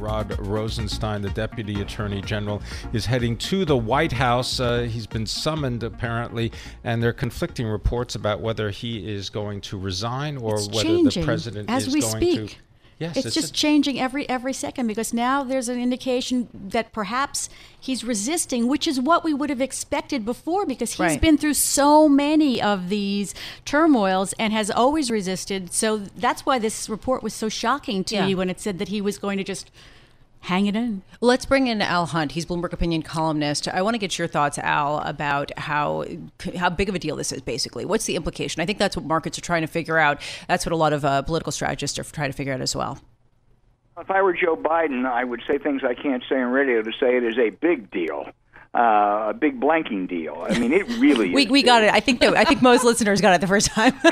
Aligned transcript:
Rod 0.00 0.36
Rosenstein, 0.46 1.22
the 1.22 1.30
Deputy 1.30 1.80
Attorney 1.80 2.22
General, 2.22 2.62
is 2.92 3.06
heading 3.06 3.36
to 3.38 3.64
the 3.64 3.76
White 3.76 4.12
House. 4.12 4.58
Uh, 4.58 4.82
he's 4.82 5.06
been 5.06 5.26
summoned, 5.26 5.82
apparently, 5.82 6.52
and 6.84 7.02
there 7.02 7.10
are 7.10 7.14
conflicting 7.14 7.66
reports 7.66 8.14
about 8.14 8.40
whether 8.40 8.70
he 8.70 9.12
is 9.12 9.30
going 9.30 9.60
to 9.62 9.78
resign 9.78 10.36
or 10.36 10.54
it's 10.56 10.68
whether 10.68 10.82
changing 10.82 11.22
the 11.22 11.26
president 11.26 11.70
as 11.70 11.86
is 11.86 11.94
we 11.94 12.00
going 12.00 12.16
speak. 12.16 12.50
to. 12.50 12.56
Yes, 13.00 13.16
it's, 13.16 13.34
just 13.34 13.50
a- 13.50 13.52
changing 13.52 13.98
every 13.98 14.28
every 14.28 14.52
second 14.52 14.86
because 14.86 15.12
now 15.14 15.42
there's 15.42 15.68
an 15.70 15.80
indication 15.80 16.48
that 16.52 16.92
perhaps 16.92 17.48
he's 17.80 18.04
resisting, 18.04 18.68
which 18.68 18.86
is 18.86 19.00
what 19.00 19.24
we 19.24 19.32
would 19.34 19.48
have 19.50 19.62
expected 19.62 20.24
before 20.24 20.66
because 20.66 20.92
he's 20.92 21.00
Right. 21.00 21.20
been 21.20 21.38
through 21.38 21.54
so 21.54 22.08
many 22.10 22.60
of 22.60 22.90
these 22.90 23.34
turmoils 23.64 24.34
and 24.38 24.52
has 24.52 24.70
always 24.70 25.10
resisted. 25.10 25.72
So 25.72 25.96
that's 25.96 26.44
why 26.44 26.58
this 26.58 26.88
report 26.90 27.22
was 27.22 27.32
so 27.34 27.48
shocking 27.48 28.04
to 28.04 28.14
Yeah. 28.16 28.26
me 28.26 28.34
when 28.34 28.50
it 28.50 28.60
said 28.60 28.78
that 28.78 28.88
he 28.88 29.00
was 29.00 29.16
going 29.18 29.38
to 29.38 29.44
just 29.44 29.70
hang 30.40 30.66
it 30.66 30.76
in. 30.76 31.02
Let's 31.20 31.44
bring 31.44 31.66
in 31.66 31.82
Al 31.82 32.06
Hunt. 32.06 32.32
He's 32.32 32.46
Bloomberg 32.46 32.72
opinion 32.72 33.02
columnist. 33.02 33.68
I 33.68 33.82
want 33.82 33.94
to 33.94 33.98
get 33.98 34.18
your 34.18 34.28
thoughts, 34.28 34.58
Al, 34.58 34.98
about 35.00 35.56
how 35.58 36.04
how 36.56 36.70
big 36.70 36.88
of 36.88 36.94
a 36.94 36.98
deal 36.98 37.16
this 37.16 37.32
is. 37.32 37.42
Basically, 37.42 37.84
what's 37.84 38.06
the 38.06 38.16
implication? 38.16 38.60
I 38.60 38.66
think 38.66 38.78
that's 38.78 38.96
what 38.96 39.04
markets 39.04 39.38
are 39.38 39.42
trying 39.42 39.62
to 39.62 39.68
figure 39.68 39.98
out. 39.98 40.20
That's 40.48 40.64
what 40.66 40.72
a 40.72 40.76
lot 40.76 40.92
of 40.92 41.04
uh, 41.04 41.22
political 41.22 41.52
strategists 41.52 41.98
are 41.98 42.04
trying 42.04 42.30
to 42.30 42.36
figure 42.36 42.52
out 42.52 42.60
as 42.60 42.74
well. 42.74 42.98
If 43.98 44.10
I 44.10 44.22
were 44.22 44.32
Joe 44.32 44.56
Biden, 44.56 45.04
I 45.04 45.24
would 45.24 45.42
say 45.46 45.58
things 45.58 45.82
I 45.84 45.94
can't 45.94 46.22
say 46.28 46.36
on 46.40 46.50
radio 46.50 46.80
to 46.80 46.90
say 46.92 47.16
it 47.16 47.24
is 47.24 47.36
a 47.38 47.50
big 47.50 47.90
deal, 47.90 48.30
uh, 48.74 49.30
a 49.30 49.34
big 49.34 49.60
blanking 49.60 50.08
deal. 50.08 50.46
I 50.48 50.58
mean, 50.58 50.72
it 50.72 50.86
really 50.98 51.30
We, 51.34 51.44
is. 51.44 51.50
we 51.50 51.62
got 51.62 51.82
it. 51.82 51.92
I 51.92 52.00
think 52.00 52.20
that 52.20 52.36
I 52.36 52.44
think 52.44 52.62
most 52.62 52.84
listeners 52.90 53.20
got 53.20 53.34
it 53.34 53.40
the 53.40 53.46
first 53.48 53.66
time. 53.68 53.94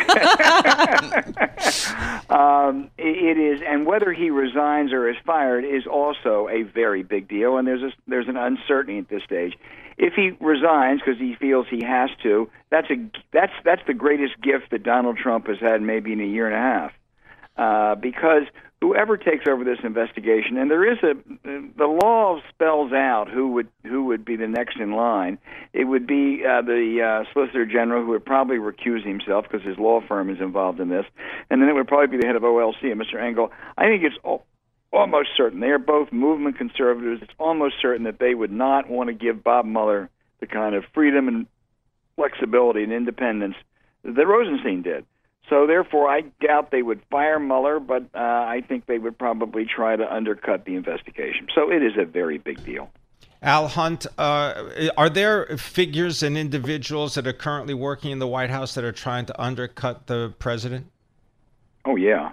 Um, 2.31 2.91
i- 2.99 3.03
it 3.03 3.39
is, 3.39 3.61
and 3.67 3.87
whether 3.87 4.13
he 4.13 4.29
resigns 4.31 4.93
or 4.93 5.09
is 5.09 5.17
fired 5.25 5.65
is 5.65 5.87
also 5.87 6.47
a 6.51 6.63
very 6.63 7.03
big 7.03 7.27
deal. 7.27 7.57
And 7.57 7.67
there's 7.67 7.83
a, 7.83 7.91
there's 8.07 8.29
an 8.29 8.37
uncertainty 8.37 8.99
at 8.99 9.09
this 9.09 9.23
stage. 9.25 9.55
If 9.97 10.13
he 10.15 10.33
resigns 10.41 11.01
because 11.05 11.19
he 11.19 11.35
feels 11.41 11.67
he 11.71 11.83
has 11.85 12.11
to, 12.25 12.51
that's 12.71 12.89
a 12.91 12.97
that's 13.33 13.53
that's 13.65 13.81
the 13.87 13.95
greatest 13.95 14.39
gift 14.43 14.71
that 14.73 14.83
Donald 14.83 15.17
Trump 15.17 15.47
has 15.47 15.57
had 15.59 15.81
maybe 15.81 16.13
in 16.13 16.21
a 16.21 16.25
year 16.27 16.47
and 16.47 16.55
a 16.55 16.59
half. 16.59 16.93
Uh, 17.57 17.95
because 17.97 18.43
whoever 18.81 19.17
takes 19.17 19.47
over 19.49 19.65
this 19.65 19.79
investigation, 19.83 20.57
and 20.57 20.71
there 20.71 20.91
is 20.91 20.99
a 21.03 21.15
the 21.77 21.87
law 21.87 22.41
spells 22.49 22.93
out 22.93 23.29
who 23.29 23.49
would 23.53 23.69
who 23.85 24.05
would 24.05 24.25
be 24.25 24.37
the 24.37 24.47
next 24.47 24.77
in 24.79 24.93
line. 24.93 25.39
It 25.73 25.85
would 25.85 26.07
be 26.07 26.43
uh, 26.45 26.63
the 26.63 27.25
uh, 27.27 27.33
Solicitor 27.33 27.67
General 27.67 28.05
who 28.05 28.11
would 28.11 28.25
probably 28.25 28.57
recuse 28.57 29.05
himself 29.05 29.47
because 29.51 29.67
his 29.67 29.79
law 29.79 30.01
firm 30.07 30.31
is 30.31 30.41
involved 30.41 30.81
in 30.81 30.89
this, 30.89 31.07
and 31.51 31.61
then 31.61 31.69
it 31.69 31.75
would 31.75 31.89
probably 31.89 32.17
be 32.17 32.21
the 32.21 32.27
head 32.27 32.37
of 32.37 32.43
OLC, 32.43 32.83
Mr. 32.85 33.21
Engel. 33.21 33.51
I 33.77 33.87
think 33.87 34.05
it's 34.05 34.17
al- 34.25 34.45
almost 34.93 35.31
certain 35.37 35.61
they 35.61 35.69
are 35.69 35.79
both 35.79 36.13
movement 36.13 36.57
conservatives. 36.57 37.23
It's 37.23 37.35
almost 37.39 37.77
certain 37.81 38.05
that 38.05 38.19
they 38.19 38.35
would 38.35 38.53
not 38.53 38.89
want 38.89 39.09
to 39.09 39.15
give 39.15 39.43
Bob 39.43 39.65
Mueller 39.67 40.09
the 40.41 40.47
kind 40.47 40.75
of 40.75 40.85
freedom 40.95 41.27
and 41.29 41.47
flexibility 42.17 42.85
and 42.85 42.93
independence 42.93 43.57
that 44.05 44.27
Rosenstein 44.27 44.83
did. 44.83 45.05
So 45.49 45.67
therefore, 45.67 46.11
I 46.11 46.23
doubt 46.41 46.71
they 46.71 46.83
would 46.83 47.01
fire 47.11 47.39
Mueller, 47.39 47.81
but 47.81 48.03
uh, 48.15 48.19
I 48.19 48.63
think 48.67 48.87
they 48.87 48.99
would 48.99 49.19
probably 49.19 49.65
try 49.65 49.97
to 49.97 50.15
undercut 50.15 50.65
the 50.65 50.75
investigation. 50.75 51.49
So 51.55 51.73
it 51.73 51.83
is 51.83 51.93
a 51.99 52.05
very 52.05 52.39
big 52.39 52.65
deal. 52.65 52.91
Al 53.41 53.69
Hunt, 53.69 54.07
uh, 54.19 54.91
are 54.97 55.09
there 55.09 55.47
figures 55.57 56.23
and 56.23 56.37
individuals 56.37 57.15
that 57.15 57.27
are 57.27 57.33
currently 57.33 57.73
working 57.73 58.11
in 58.11 58.19
the 58.19 58.27
White 58.27 58.51
House 58.51 58.75
that 58.75 58.85
are 58.85 58.93
trying 58.93 59.27
to 59.27 59.41
undercut 59.41 60.09
the 60.09 60.35
president? 60.39 60.87
Oh 61.85 61.97
yeah, 61.97 62.33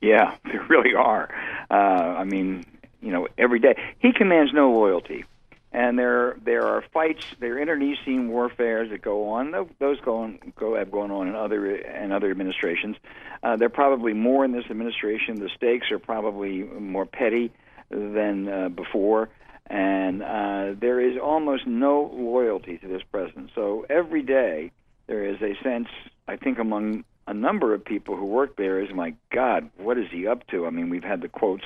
yeah, 0.00 0.36
there 0.44 0.64
really 0.68 0.94
are. 0.94 1.32
Uh, 1.70 1.74
I 1.74 2.24
mean, 2.24 2.64
you 3.00 3.12
know, 3.12 3.28
every 3.38 3.60
day 3.60 3.76
he 4.00 4.12
commands 4.12 4.52
no 4.52 4.72
loyalty, 4.72 5.24
and 5.72 5.98
there 5.98 6.36
there 6.44 6.66
are 6.66 6.82
fights, 6.92 7.24
there 7.38 7.54
are 7.54 7.58
internecine 7.58 8.28
warfares 8.28 8.90
that 8.90 9.02
go 9.02 9.30
on. 9.30 9.52
Those 9.78 10.00
go 10.00 10.18
on, 10.18 10.38
go 10.56 10.76
have 10.76 10.90
gone 10.90 11.10
on 11.10 11.28
in 11.28 11.34
other 11.34 11.76
in 11.76 12.12
other 12.12 12.30
administrations. 12.30 12.96
Uh, 13.42 13.56
they're 13.56 13.68
probably 13.68 14.12
more 14.12 14.44
in 14.44 14.52
this 14.52 14.64
administration. 14.68 15.36
The 15.36 15.50
stakes 15.56 15.90
are 15.90 15.98
probably 15.98 16.62
more 16.62 17.06
petty 17.06 17.52
than 17.90 18.48
uh, 18.48 18.68
before. 18.68 19.28
And 19.66 20.22
uh, 20.22 20.74
there 20.80 21.00
is 21.00 21.16
almost 21.16 21.66
no 21.66 22.10
loyalty 22.12 22.78
to 22.78 22.88
this 22.88 23.02
president. 23.10 23.50
So 23.54 23.86
every 23.88 24.22
day 24.22 24.72
there 25.06 25.24
is 25.24 25.40
a 25.40 25.54
sense, 25.62 25.86
I 26.26 26.36
think, 26.36 26.58
among 26.58 27.04
a 27.30 27.34
number 27.34 27.72
of 27.74 27.84
people 27.84 28.16
who 28.16 28.24
work 28.26 28.56
there 28.56 28.80
is, 28.82 28.92
my 28.92 29.14
God, 29.32 29.70
what 29.76 29.96
is 29.98 30.06
he 30.10 30.26
up 30.26 30.44
to? 30.48 30.66
I 30.66 30.70
mean, 30.70 30.90
we've 30.90 31.04
had 31.04 31.20
the 31.20 31.28
quotes 31.28 31.62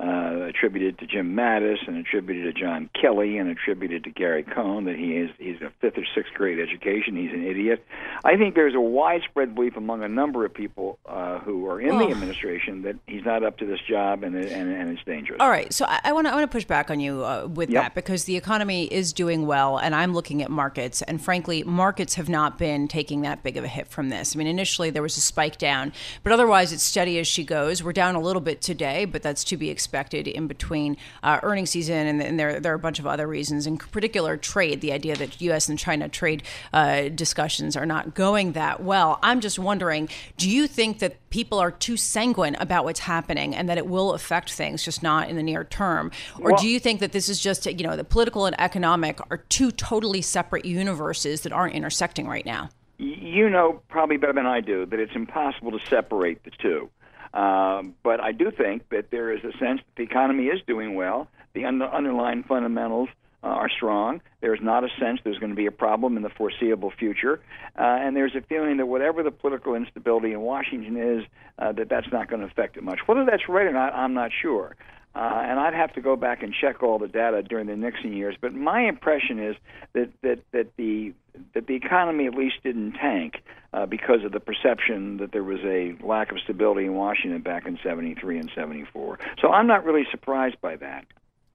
uh, 0.00 0.42
attributed 0.48 0.98
to 0.98 1.06
Jim 1.06 1.34
Mattis 1.34 1.78
and 1.86 1.96
attributed 1.96 2.52
to 2.54 2.60
John 2.60 2.90
Kelly 3.00 3.38
and 3.38 3.48
attributed 3.48 4.04
to 4.04 4.10
Gary 4.10 4.42
Cohn 4.42 4.84
that 4.84 4.96
he 4.96 5.12
is 5.16 5.30
he's 5.38 5.62
a 5.62 5.70
fifth 5.80 5.96
or 5.96 6.04
sixth 6.14 6.34
grade 6.34 6.58
education. 6.58 7.16
He's 7.16 7.32
an 7.32 7.46
idiot. 7.46 7.82
I 8.24 8.36
think 8.36 8.54
there's 8.56 8.74
a 8.74 8.80
widespread 8.80 9.54
belief 9.54 9.76
among 9.76 10.02
a 10.02 10.08
number 10.08 10.44
of 10.44 10.52
people 10.52 10.98
uh, 11.06 11.38
who 11.38 11.66
are 11.70 11.80
in 11.80 11.96
the 11.98 12.04
Oh. 12.06 12.10
administration 12.10 12.82
that 12.82 12.96
he's 13.06 13.24
not 13.24 13.42
up 13.42 13.56
to 13.58 13.64
this 13.66 13.80
job 13.88 14.22
and 14.22 14.34
and, 14.36 14.70
and 14.72 14.90
it's 14.90 15.02
dangerous. 15.04 15.40
All 15.40 15.48
right, 15.48 15.72
so 15.72 15.86
I 15.88 16.12
want 16.12 16.26
to 16.26 16.32
I 16.32 16.34
want 16.36 16.50
to 16.50 16.54
push 16.54 16.64
back 16.66 16.90
on 16.90 17.00
you 17.00 17.24
uh, 17.24 17.46
with 17.46 17.70
Yep. 17.70 17.82
that 17.82 17.94
because 17.94 18.24
the 18.24 18.36
economy 18.36 18.84
is 18.92 19.12
doing 19.14 19.46
well, 19.46 19.78
and 19.78 19.94
I'm 19.94 20.12
looking 20.12 20.42
at 20.42 20.50
markets, 20.50 21.00
and 21.02 21.22
frankly, 21.22 21.62
markets 21.62 22.14
have 22.16 22.28
not 22.28 22.58
been 22.58 22.86
taking 22.88 23.22
that 23.22 23.42
big 23.42 23.56
of 23.56 23.64
a 23.64 23.68
hit 23.68 23.88
from 23.88 24.10
this. 24.10 24.34
I 24.34 24.38
mean, 24.38 24.46
initially 24.46 24.90
there 24.96 25.02
was 25.02 25.18
a 25.18 25.20
spike 25.20 25.58
down, 25.58 25.92
but 26.22 26.32
otherwise 26.32 26.72
it's 26.72 26.82
steady 26.82 27.18
as 27.18 27.26
she 27.28 27.44
goes. 27.44 27.82
We're 27.82 27.92
down 27.92 28.14
a 28.14 28.20
little 28.20 28.40
bit 28.40 28.62
today, 28.62 29.04
but 29.04 29.22
that's 29.22 29.44
to 29.44 29.58
be 29.58 29.68
expected 29.68 30.26
in 30.26 30.46
between 30.46 30.96
uh, 31.22 31.38
earnings 31.42 31.68
season, 31.68 32.06
and, 32.06 32.22
and 32.22 32.40
there 32.40 32.58
there 32.60 32.72
are 32.72 32.76
a 32.76 32.78
bunch 32.78 32.98
of 32.98 33.06
other 33.06 33.26
reasons, 33.26 33.66
in 33.66 33.76
particular 33.76 34.38
trade. 34.38 34.80
The 34.80 34.92
idea 34.92 35.14
that 35.16 35.38
U.S. 35.42 35.68
and 35.68 35.78
China 35.78 36.08
trade 36.08 36.44
uh, 36.72 37.10
discussions 37.10 37.76
are 37.76 37.84
not 37.84 38.14
going 38.14 38.52
that 38.52 38.82
well. 38.82 39.18
I'm 39.22 39.40
just 39.42 39.58
wondering, 39.58 40.08
do 40.38 40.48
you 40.48 40.66
think 40.66 41.00
that 41.00 41.28
people 41.28 41.58
are 41.58 41.70
too 41.70 41.98
sanguine 41.98 42.54
about 42.58 42.86
what's 42.86 43.00
happening 43.00 43.54
and 43.54 43.68
that 43.68 43.76
it 43.76 43.86
will 43.86 44.14
affect 44.14 44.50
things, 44.50 44.82
just 44.82 45.02
not 45.02 45.28
in 45.28 45.36
the 45.36 45.42
near 45.42 45.64
term? 45.64 46.10
Or 46.40 46.52
Well- 46.52 46.56
do 46.62 46.66
you 46.66 46.80
think 46.80 47.00
that 47.00 47.12
this 47.12 47.28
is 47.28 47.38
just, 47.38 47.66
you 47.66 47.86
know, 47.86 47.96
the 47.96 48.04
political 48.04 48.46
and 48.46 48.58
economic 48.58 49.20
are 49.30 49.36
two 49.36 49.70
totally 49.70 50.22
separate 50.22 50.64
universes 50.64 51.42
that 51.42 51.52
aren't 51.52 51.74
intersecting 51.74 52.26
right 52.26 52.46
now? 52.46 52.70
You 52.98 53.50
know 53.50 53.82
probably 53.88 54.16
better 54.16 54.32
than 54.32 54.46
I 54.46 54.60
do 54.60 54.86
that 54.86 54.98
it's 54.98 55.14
impossible 55.14 55.72
to 55.72 55.86
separate 55.86 56.44
the 56.44 56.50
two. 56.50 56.90
Um, 57.34 57.94
but 58.02 58.20
I 58.20 58.32
do 58.32 58.50
think 58.50 58.88
that 58.90 59.10
there 59.10 59.30
is 59.30 59.40
a 59.44 59.52
sense 59.58 59.80
that 59.80 59.96
the 59.96 60.02
economy 60.02 60.44
is 60.46 60.60
doing 60.66 60.94
well. 60.94 61.28
The 61.52 61.66
un- 61.66 61.82
underlying 61.82 62.44
fundamentals 62.44 63.10
uh, 63.42 63.48
are 63.48 63.68
strong. 63.68 64.22
There's 64.40 64.60
not 64.62 64.84
a 64.84 64.88
sense 64.98 65.20
there's 65.22 65.38
going 65.38 65.50
to 65.50 65.56
be 65.56 65.66
a 65.66 65.72
problem 65.72 66.16
in 66.16 66.22
the 66.22 66.30
foreseeable 66.30 66.90
future, 66.90 67.40
uh, 67.78 67.82
and 67.82 68.16
there's 68.16 68.34
a 68.34 68.40
feeling 68.40 68.78
that 68.78 68.86
whatever 68.86 69.22
the 69.22 69.30
political 69.30 69.74
instability 69.74 70.32
in 70.32 70.40
Washington 70.40 70.96
is, 70.96 71.24
uh, 71.58 71.72
that 71.72 71.88
that's 71.88 72.10
not 72.10 72.28
going 72.28 72.40
to 72.40 72.46
affect 72.46 72.76
it 72.76 72.82
much. 72.82 73.00
Whether 73.06 73.24
that's 73.24 73.48
right 73.48 73.66
or 73.66 73.72
not, 73.72 73.94
I'm 73.94 74.14
not 74.14 74.30
sure. 74.42 74.74
Uh, 75.16 75.40
and 75.46 75.58
I'd 75.58 75.72
have 75.72 75.94
to 75.94 76.02
go 76.02 76.14
back 76.14 76.42
and 76.42 76.52
check 76.52 76.82
all 76.82 76.98
the 76.98 77.08
data 77.08 77.42
during 77.42 77.68
the 77.68 77.76
Nixon 77.76 78.12
years. 78.12 78.36
But 78.38 78.52
my 78.52 78.82
impression 78.82 79.38
is 79.38 79.56
that 79.94 80.10
that, 80.22 80.40
that 80.52 80.76
the 80.76 81.14
that 81.54 81.66
the 81.66 81.74
economy 81.74 82.26
at 82.26 82.34
least 82.34 82.56
didn't 82.62 82.92
tank 82.92 83.42
uh, 83.72 83.86
because 83.86 84.24
of 84.24 84.32
the 84.32 84.40
perception 84.40 85.16
that 85.16 85.32
there 85.32 85.42
was 85.42 85.60
a 85.64 85.96
lack 86.04 86.32
of 86.32 86.38
stability 86.40 86.84
in 86.84 86.94
Washington 86.94 87.40
back 87.40 87.66
in 87.66 87.78
'73 87.82 88.40
and 88.40 88.50
'74. 88.54 89.18
So 89.40 89.48
I'm 89.48 89.66
not 89.66 89.86
really 89.86 90.06
surprised 90.10 90.60
by 90.60 90.76
that. 90.76 91.06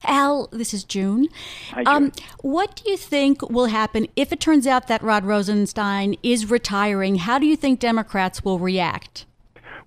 Al, 0.05 0.47
this 0.51 0.73
is 0.73 0.83
June. 0.83 1.27
Hi, 1.69 1.83
June. 1.83 2.05
Um, 2.05 2.11
what 2.41 2.75
do 2.75 2.89
you 2.89 2.97
think 2.97 3.47
will 3.47 3.67
happen 3.67 4.07
if 4.15 4.31
it 4.31 4.39
turns 4.39 4.65
out 4.65 4.87
that 4.87 5.03
Rod 5.03 5.23
Rosenstein 5.23 6.15
is 6.23 6.49
retiring? 6.49 7.17
How 7.17 7.37
do 7.37 7.45
you 7.45 7.55
think 7.55 7.79
Democrats 7.79 8.43
will 8.43 8.57
react? 8.57 9.27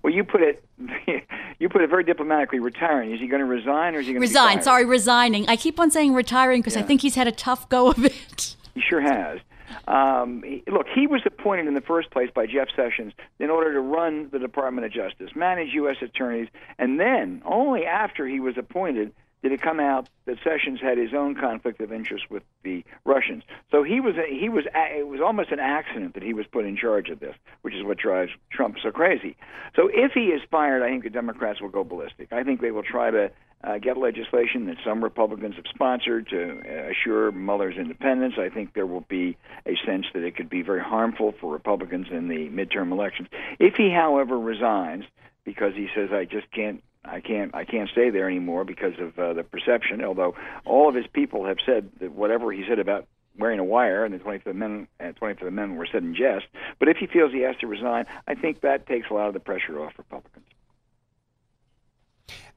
Well, 0.05 0.13
you 0.13 0.23
put 0.23 0.43
it 0.43 0.63
you 1.59 1.67
put 1.67 1.81
it 1.81 1.89
very 1.89 2.03
diplomatically. 2.03 2.59
Retiring 2.59 3.11
is 3.11 3.19
he 3.19 3.25
going 3.25 3.39
to 3.39 3.45
resign 3.47 3.95
or 3.95 4.01
is 4.01 4.05
he 4.05 4.13
going 4.13 4.21
to 4.21 4.27
resign? 4.27 4.61
Sorry, 4.61 4.85
resigning. 4.85 5.49
I 5.49 5.55
keep 5.55 5.79
on 5.79 5.89
saying 5.89 6.13
retiring 6.13 6.61
because 6.61 6.75
yeah. 6.75 6.83
I 6.83 6.85
think 6.85 7.01
he's 7.01 7.15
had 7.15 7.27
a 7.27 7.31
tough 7.31 7.67
go 7.69 7.89
of 7.89 8.05
it. 8.05 8.55
He 8.75 8.81
sure 8.81 8.99
has. 8.99 9.39
Um, 9.87 10.43
he, 10.43 10.61
look, 10.67 10.85
he 10.93 11.07
was 11.07 11.21
appointed 11.25 11.65
in 11.67 11.75
the 11.75 11.81
first 11.81 12.11
place 12.11 12.29
by 12.35 12.45
Jeff 12.45 12.67
Sessions 12.75 13.13
in 13.39 13.49
order 13.49 13.71
to 13.71 13.79
run 13.79 14.27
the 14.33 14.37
Department 14.37 14.85
of 14.85 14.91
Justice, 14.91 15.29
manage 15.33 15.69
U.S. 15.75 15.95
attorneys, 16.01 16.49
and 16.77 16.99
then 16.99 17.41
only 17.45 17.85
after 17.85 18.27
he 18.27 18.41
was 18.41 18.57
appointed 18.57 19.13
did 19.43 19.51
it 19.51 19.61
come 19.61 19.79
out 19.79 20.09
that 20.25 20.37
Sessions 20.43 20.79
had 20.81 20.97
his 20.97 21.13
own 21.13 21.35
conflict 21.35 21.79
of 21.79 21.91
interest 21.91 22.31
with 22.31 22.43
the 22.63 22.83
Russians. 23.05 23.43
So 23.69 23.83
he 23.83 23.99
was 23.99 24.15
a, 24.17 24.25
he 24.27 24.49
was 24.49 24.65
a, 24.73 24.99
it 24.99 25.07
was 25.07 25.21
almost 25.21 25.51
an 25.51 25.59
accident 25.59 26.15
that 26.15 26.23
he 26.23 26.33
was 26.33 26.45
put 26.51 26.65
in 26.65 26.75
charge 26.75 27.09
of 27.09 27.19
this, 27.19 27.35
which 27.61 27.75
is 27.75 27.83
what 27.83 27.97
drives 27.97 28.31
Trump 28.49 28.77
so 28.81 28.91
crazy. 28.91 29.37
So 29.75 29.89
if 29.93 30.13
he 30.13 30.27
is 30.27 30.41
fired, 30.49 30.81
I 30.81 30.89
think 30.89 31.03
the 31.03 31.09
Democrats 31.09 31.61
will 31.61 31.69
go 31.69 31.83
ballistic. 31.83 32.33
I 32.33 32.43
think 32.43 32.61
they 32.61 32.71
will 32.71 32.83
try 32.83 33.11
to 33.11 33.31
uh, 33.63 33.77
get 33.77 33.97
legislation 33.97 34.65
that 34.67 34.77
some 34.83 35.03
Republicans 35.03 35.55
have 35.55 35.65
sponsored 35.73 36.29
to 36.29 36.61
uh, 36.65 36.89
assure 36.91 37.31
Mueller's 37.31 37.77
independence. 37.77 38.35
I 38.37 38.49
think 38.49 38.73
there 38.73 38.85
will 38.85 39.05
be 39.07 39.37
a 39.65 39.75
sense 39.85 40.05
that 40.13 40.23
it 40.23 40.35
could 40.35 40.49
be 40.49 40.61
very 40.61 40.81
harmful 40.81 41.33
for 41.39 41.51
Republicans 41.51 42.07
in 42.11 42.27
the 42.27 42.49
midterm 42.49 42.91
elections. 42.91 43.27
If 43.59 43.75
he, 43.75 43.91
however, 43.91 44.37
resigns 44.37 45.05
because 45.43 45.73
he 45.75 45.87
says 45.95 46.09
I 46.11 46.25
just 46.25 46.51
can't 46.51 46.83
I 47.07 47.19
can't 47.21 47.53
I 47.53 47.65
can't 47.65 47.89
stay 47.89 48.09
there 48.09 48.27
anymore 48.27 48.63
because 48.63 48.93
of 48.99 49.17
uh, 49.17 49.33
the 49.33 49.43
perception. 49.43 50.03
Although 50.03 50.35
all 50.65 50.89
of 50.89 50.95
his 50.95 51.05
people 51.07 51.45
have 51.45 51.57
said 51.65 51.89
that 51.99 52.11
whatever 52.11 52.51
he 52.51 52.63
said 52.67 52.79
about 52.79 53.07
wearing 53.37 53.59
a 53.59 53.63
wire 53.63 54.05
and 54.05 54.13
the 54.13 54.19
25th 54.19 54.47
Amendment, 54.47 54.89
uh, 54.99 55.11
25th 55.21 55.47
Amendment 55.47 55.77
were 55.77 55.87
said 55.91 56.03
in 56.03 56.15
jest. 56.15 56.45
But 56.79 56.87
if 56.87 56.97
he 56.97 57.07
feels 57.07 57.31
he 57.31 57.41
has 57.41 57.55
to 57.57 57.67
resign, 57.67 58.05
I 58.27 58.35
think 58.35 58.61
that 58.61 58.87
takes 58.87 59.09
a 59.09 59.13
lot 59.13 59.27
of 59.27 59.33
the 59.33 59.39
pressure 59.39 59.79
off 59.79 59.93
Republicans. 59.97 60.45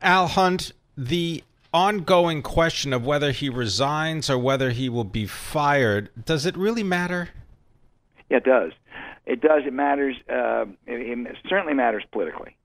Al 0.01 0.29
Hunt, 0.29 0.73
the 0.97 1.43
ongoing 1.75 2.43
question 2.43 2.93
of 2.93 3.05
whether 3.05 3.33
he 3.33 3.49
resigns 3.49 4.31
or 4.31 4.39
whether 4.39 4.71
he 4.71 4.89
will 4.89 5.05
be 5.05 5.27
fired, 5.27 6.11
does 6.25 6.47
it 6.47 6.57
really 6.57 6.85
matter? 6.85 7.31
Yeah, 8.31 8.39
it 8.39 8.45
does. 8.45 8.73
It 9.27 9.41
does. 9.41 9.63
It 9.67 9.73
matters. 9.73 10.17
Uh, 10.29 10.67
it, 10.87 11.27
it 11.27 11.37
certainly 11.49 11.75
matters 11.75 12.05
politically 12.13 12.57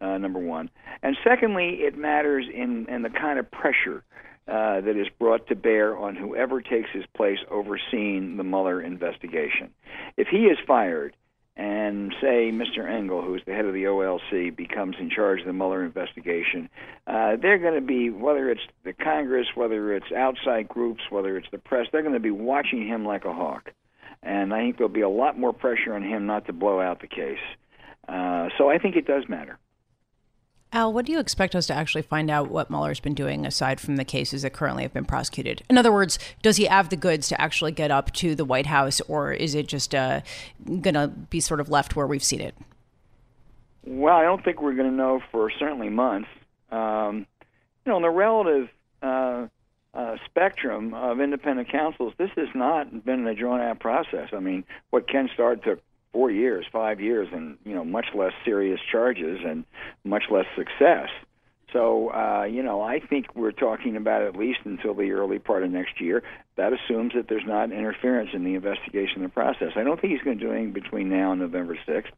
uh, 0.00 0.18
number 0.18 0.38
one. 0.38 0.70
And 1.02 1.16
secondly, 1.24 1.78
it 1.80 1.96
matters 1.96 2.46
in, 2.52 2.86
in 2.88 3.02
the 3.02 3.10
kind 3.10 3.38
of 3.38 3.50
pressure 3.50 4.04
uh, 4.48 4.80
that 4.80 4.96
is 4.96 5.08
brought 5.18 5.46
to 5.48 5.56
bear 5.56 5.96
on 5.96 6.14
whoever 6.14 6.60
takes 6.60 6.90
his 6.92 7.04
place 7.16 7.38
overseeing 7.50 8.36
the 8.36 8.44
Mueller 8.44 8.80
investigation. 8.80 9.70
If 10.16 10.28
he 10.28 10.44
is 10.44 10.58
fired, 10.66 11.16
and 11.56 12.14
say 12.20 12.52
Mr. 12.52 12.86
Engel, 12.86 13.22
who 13.22 13.34
is 13.34 13.40
the 13.46 13.54
head 13.54 13.64
of 13.64 13.72
the 13.72 13.84
OLC, 13.84 14.54
becomes 14.54 14.96
in 15.00 15.08
charge 15.08 15.40
of 15.40 15.46
the 15.46 15.54
Mueller 15.54 15.84
investigation, 15.84 16.68
uh, 17.06 17.36
they're 17.40 17.58
going 17.58 17.74
to 17.74 17.80
be, 17.80 18.10
whether 18.10 18.50
it's 18.50 18.60
the 18.84 18.92
Congress, 18.92 19.46
whether 19.54 19.94
it's 19.94 20.12
outside 20.12 20.68
groups, 20.68 21.00
whether 21.08 21.36
it's 21.36 21.48
the 21.50 21.58
press, 21.58 21.86
they're 21.90 22.02
going 22.02 22.12
to 22.12 22.20
be 22.20 22.30
watching 22.30 22.86
him 22.86 23.06
like 23.06 23.24
a 23.24 23.32
hawk. 23.32 23.70
And 24.22 24.52
I 24.52 24.60
think 24.60 24.76
there'll 24.76 24.92
be 24.92 25.00
a 25.00 25.08
lot 25.08 25.38
more 25.38 25.52
pressure 25.52 25.94
on 25.94 26.02
him 26.02 26.26
not 26.26 26.46
to 26.46 26.52
blow 26.52 26.80
out 26.80 27.00
the 27.00 27.06
case. 27.06 27.38
Uh, 28.06 28.48
so 28.58 28.68
I 28.68 28.78
think 28.78 28.96
it 28.96 29.06
does 29.06 29.24
matter. 29.28 29.58
Al, 30.76 30.92
what 30.92 31.06
do 31.06 31.12
you 31.12 31.20
expect 31.20 31.54
us 31.56 31.66
to 31.68 31.72
actually 31.72 32.02
find 32.02 32.30
out 32.30 32.50
what 32.50 32.68
Mueller's 32.68 33.00
been 33.00 33.14
doing 33.14 33.46
aside 33.46 33.80
from 33.80 33.96
the 33.96 34.04
cases 34.04 34.42
that 34.42 34.52
currently 34.52 34.82
have 34.82 34.92
been 34.92 35.06
prosecuted? 35.06 35.62
In 35.70 35.78
other 35.78 35.90
words, 35.90 36.18
does 36.42 36.58
he 36.58 36.66
have 36.66 36.90
the 36.90 36.96
goods 36.96 37.28
to 37.28 37.40
actually 37.40 37.72
get 37.72 37.90
up 37.90 38.12
to 38.12 38.34
the 38.34 38.44
White 38.44 38.66
House, 38.66 39.00
or 39.08 39.32
is 39.32 39.54
it 39.54 39.68
just 39.68 39.94
uh, 39.94 40.20
going 40.66 40.92
to 40.92 41.08
be 41.08 41.40
sort 41.40 41.60
of 41.60 41.70
left 41.70 41.96
where 41.96 42.06
we've 42.06 42.22
seen 42.22 42.42
it? 42.42 42.54
Well, 43.86 44.16
I 44.16 44.24
don't 44.24 44.44
think 44.44 44.60
we're 44.60 44.74
going 44.74 44.90
to 44.90 44.94
know 44.94 45.22
for 45.32 45.50
certainly 45.58 45.88
months. 45.88 46.28
Um, 46.70 47.26
you 47.86 47.92
know, 47.92 47.96
in 47.96 48.02
the 48.02 48.10
relative 48.10 48.68
uh, 49.00 49.46
uh, 49.94 50.16
spectrum 50.26 50.92
of 50.92 51.22
independent 51.22 51.70
counsels, 51.70 52.12
this 52.18 52.32
has 52.36 52.48
not 52.54 53.02
been 53.02 53.26
a 53.26 53.34
drawn-out 53.34 53.80
process. 53.80 54.28
I 54.34 54.40
mean, 54.40 54.62
what 54.90 55.08
Ken 55.08 55.30
Starr 55.32 55.56
took 55.56 55.80
four 56.16 56.30
years, 56.30 56.64
five 56.72 56.98
years, 56.98 57.28
and 57.30 57.58
you 57.64 57.74
know 57.74 57.84
much 57.84 58.06
less 58.14 58.32
serious 58.42 58.80
charges 58.90 59.38
and 59.44 59.66
much 60.02 60.22
less 60.30 60.46
success. 60.56 61.10
So 61.74 62.08
uh, 62.08 62.44
you 62.44 62.62
know, 62.62 62.80
I 62.80 63.00
think 63.00 63.26
we're 63.36 63.52
talking 63.52 63.96
about 63.96 64.22
at 64.22 64.34
least 64.34 64.60
until 64.64 64.94
the 64.94 65.10
early 65.10 65.38
part 65.38 65.62
of 65.62 65.70
next 65.70 66.00
year. 66.00 66.22
That 66.56 66.72
assumes 66.72 67.12
that 67.14 67.28
there's 67.28 67.44
not 67.46 67.70
interference 67.70 68.30
in 68.32 68.44
the 68.44 68.54
investigation 68.54 69.22
and 69.24 69.34
process. 69.34 69.72
I 69.76 69.84
don't 69.84 70.00
think 70.00 70.14
he's 70.14 70.22
going 70.22 70.38
to 70.38 70.44
do 70.46 70.52
anything 70.52 70.72
between 70.72 71.10
now 71.10 71.32
and 71.32 71.40
November 71.42 71.76
6th. 71.86 72.12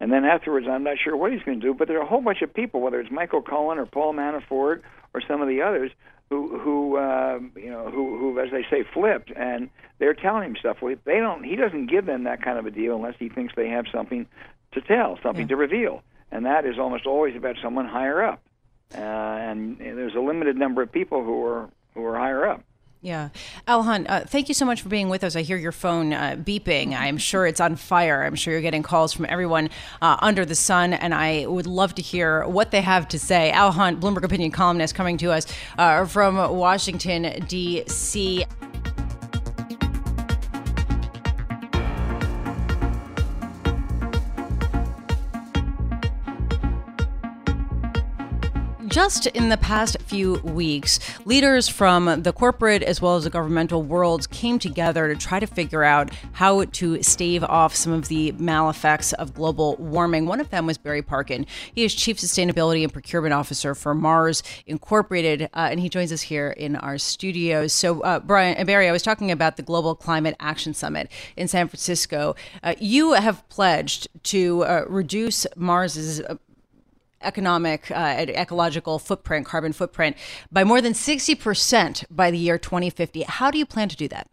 And 0.00 0.12
then 0.12 0.26
afterwards, 0.26 0.66
I'm 0.70 0.82
not 0.82 0.98
sure 1.02 1.16
what 1.16 1.32
he's 1.32 1.42
going 1.42 1.60
to 1.60 1.66
do. 1.66 1.72
But 1.72 1.88
there 1.88 1.98
are 1.98 2.02
a 2.02 2.06
whole 2.06 2.20
bunch 2.20 2.42
of 2.42 2.52
people, 2.52 2.82
whether 2.82 3.00
it's 3.00 3.10
Michael 3.10 3.40
Cohen 3.40 3.78
or 3.78 3.86
Paul 3.86 4.12
Manafort 4.12 4.82
or 5.14 5.20
some 5.26 5.42
of 5.42 5.48
the 5.48 5.62
others, 5.62 5.90
who 6.30 6.58
who 6.58 6.96
uh, 6.96 7.38
you 7.56 7.70
know 7.70 7.90
who 7.90 8.18
who 8.18 8.40
as 8.40 8.50
they 8.50 8.64
say 8.70 8.84
flipped 8.94 9.30
and 9.34 9.68
they're 9.98 10.14
telling 10.14 10.44
him 10.44 10.56
stuff. 10.56 10.78
Well, 10.80 10.94
they 11.04 11.18
don't. 11.18 11.44
He 11.44 11.56
doesn't 11.56 11.86
give 11.86 12.06
them 12.06 12.24
that 12.24 12.42
kind 12.42 12.58
of 12.58 12.66
a 12.66 12.70
deal 12.70 12.96
unless 12.96 13.16
he 13.18 13.28
thinks 13.28 13.54
they 13.54 13.68
have 13.68 13.86
something 13.92 14.26
to 14.72 14.80
tell, 14.80 15.18
something 15.22 15.42
yeah. 15.42 15.48
to 15.48 15.56
reveal, 15.56 16.02
and 16.30 16.46
that 16.46 16.64
is 16.64 16.78
almost 16.78 17.06
always 17.06 17.36
about 17.36 17.56
someone 17.62 17.86
higher 17.86 18.22
up. 18.22 18.40
Uh, 18.94 18.98
and 18.98 19.78
there's 19.78 20.14
a 20.14 20.20
limited 20.20 20.56
number 20.56 20.82
of 20.82 20.90
people 20.90 21.24
who 21.24 21.44
are 21.44 21.68
who 21.94 22.04
are 22.04 22.16
higher 22.16 22.46
up. 22.46 22.62
Yeah. 23.02 23.30
Al 23.66 23.82
Hunt, 23.82 24.10
uh, 24.10 24.24
thank 24.26 24.48
you 24.48 24.54
so 24.54 24.66
much 24.66 24.82
for 24.82 24.90
being 24.90 25.08
with 25.08 25.24
us. 25.24 25.34
I 25.34 25.40
hear 25.40 25.56
your 25.56 25.72
phone 25.72 26.12
uh, 26.12 26.36
beeping. 26.38 26.94
I'm 26.98 27.16
sure 27.16 27.46
it's 27.46 27.60
on 27.60 27.76
fire. 27.76 28.24
I'm 28.24 28.34
sure 28.34 28.52
you're 28.52 28.60
getting 28.60 28.82
calls 28.82 29.12
from 29.12 29.26
everyone 29.28 29.70
uh, 30.02 30.18
under 30.20 30.44
the 30.44 30.54
sun, 30.54 30.92
and 30.92 31.14
I 31.14 31.46
would 31.46 31.66
love 31.66 31.94
to 31.94 32.02
hear 32.02 32.46
what 32.46 32.72
they 32.72 32.82
have 32.82 33.08
to 33.08 33.18
say. 33.18 33.52
Al 33.52 33.72
Hunt, 33.72 34.00
Bloomberg 34.00 34.24
Opinion 34.24 34.50
columnist, 34.50 34.94
coming 34.94 35.16
to 35.18 35.30
us 35.32 35.46
uh, 35.78 36.04
from 36.04 36.36
Washington, 36.36 37.44
D.C. 37.46 38.44
just 49.00 49.28
in 49.28 49.48
the 49.48 49.56
past 49.56 49.96
few 50.02 50.34
weeks, 50.40 51.00
leaders 51.24 51.66
from 51.66 52.20
the 52.20 52.34
corporate 52.34 52.82
as 52.82 53.00
well 53.00 53.16
as 53.16 53.24
the 53.24 53.30
governmental 53.30 53.82
worlds 53.82 54.26
came 54.26 54.58
together 54.58 55.08
to 55.08 55.16
try 55.18 55.40
to 55.40 55.46
figure 55.46 55.82
out 55.82 56.10
how 56.32 56.64
to 56.64 57.02
stave 57.02 57.42
off 57.44 57.74
some 57.74 57.94
of 57.94 58.08
the 58.08 58.32
maleffects 58.32 59.14
of 59.14 59.32
global 59.32 59.74
warming. 59.76 60.26
One 60.26 60.38
of 60.38 60.50
them 60.50 60.66
was 60.66 60.76
Barry 60.76 61.00
Parkin. 61.00 61.46
He 61.74 61.82
is 61.82 61.94
Chief 61.94 62.18
Sustainability 62.18 62.82
and 62.82 62.92
Procurement 62.92 63.32
Officer 63.32 63.74
for 63.74 63.94
Mars 63.94 64.42
Incorporated, 64.66 65.44
uh, 65.44 65.68
and 65.70 65.80
he 65.80 65.88
joins 65.88 66.12
us 66.12 66.20
here 66.20 66.50
in 66.50 66.76
our 66.76 66.98
studios. 66.98 67.72
So, 67.72 68.02
uh, 68.02 68.20
Brian 68.20 68.54
and 68.58 68.66
Barry, 68.66 68.86
I 68.86 68.92
was 68.92 69.02
talking 69.02 69.30
about 69.30 69.56
the 69.56 69.62
Global 69.62 69.94
Climate 69.94 70.36
Action 70.40 70.74
Summit 70.74 71.10
in 71.38 71.48
San 71.48 71.68
Francisco. 71.68 72.36
Uh, 72.62 72.74
you 72.78 73.14
have 73.14 73.48
pledged 73.48 74.08
to 74.24 74.62
uh, 74.64 74.84
reduce 74.88 75.46
Mars's 75.56 76.20
uh, 76.20 76.36
economic 77.22 77.90
uh, 77.90 78.24
ecological 78.28 78.98
footprint, 78.98 79.46
carbon 79.46 79.72
footprint, 79.72 80.16
by 80.50 80.64
more 80.64 80.80
than 80.80 80.92
60% 80.92 82.04
by 82.10 82.30
the 82.30 82.38
year 82.38 82.58
2050. 82.58 83.22
How 83.22 83.50
do 83.50 83.58
you 83.58 83.66
plan 83.66 83.88
to 83.88 83.96
do 83.96 84.08
that? 84.08 84.28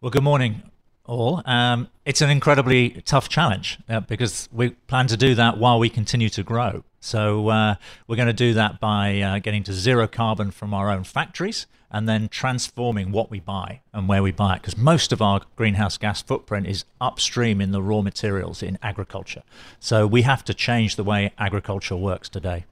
Well, 0.00 0.10
good 0.10 0.22
morning, 0.22 0.62
all. 1.04 1.42
Um, 1.44 1.88
it's 2.04 2.20
an 2.20 2.30
incredibly 2.30 3.02
tough 3.04 3.28
challenge 3.28 3.78
uh, 3.88 4.00
because 4.00 4.48
we 4.52 4.70
plan 4.70 5.06
to 5.08 5.16
do 5.16 5.34
that 5.34 5.58
while 5.58 5.78
we 5.78 5.90
continue 5.90 6.28
to 6.30 6.42
grow. 6.42 6.84
So 7.00 7.48
uh, 7.48 7.74
we're 8.06 8.16
going 8.16 8.26
to 8.26 8.32
do 8.32 8.54
that 8.54 8.78
by 8.78 9.20
uh, 9.20 9.38
getting 9.38 9.62
to 9.64 9.72
zero 9.72 10.06
carbon 10.06 10.50
from 10.50 10.74
our 10.74 10.90
own 10.90 11.04
factories 11.04 11.66
and 11.90 12.08
then 12.08 12.28
transforming 12.28 13.10
what 13.10 13.30
we 13.30 13.40
buy 13.40 13.80
and 13.92 14.06
where 14.06 14.22
we 14.22 14.30
buy 14.30 14.54
it. 14.54 14.62
Because 14.62 14.76
most 14.76 15.12
of 15.12 15.20
our 15.20 15.40
greenhouse 15.56 15.96
gas 15.96 16.22
footprint 16.22 16.66
is 16.66 16.84
upstream 17.00 17.60
in 17.60 17.72
the 17.72 17.82
raw 17.82 18.00
materials 18.00 18.62
in 18.62 18.78
agriculture. 18.82 19.42
So 19.80 20.06
we 20.06 20.22
have 20.22 20.44
to 20.44 20.54
change 20.54 20.96
the 20.96 21.04
way 21.04 21.32
agriculture 21.38 21.96
works 21.96 22.28
today. 22.28 22.64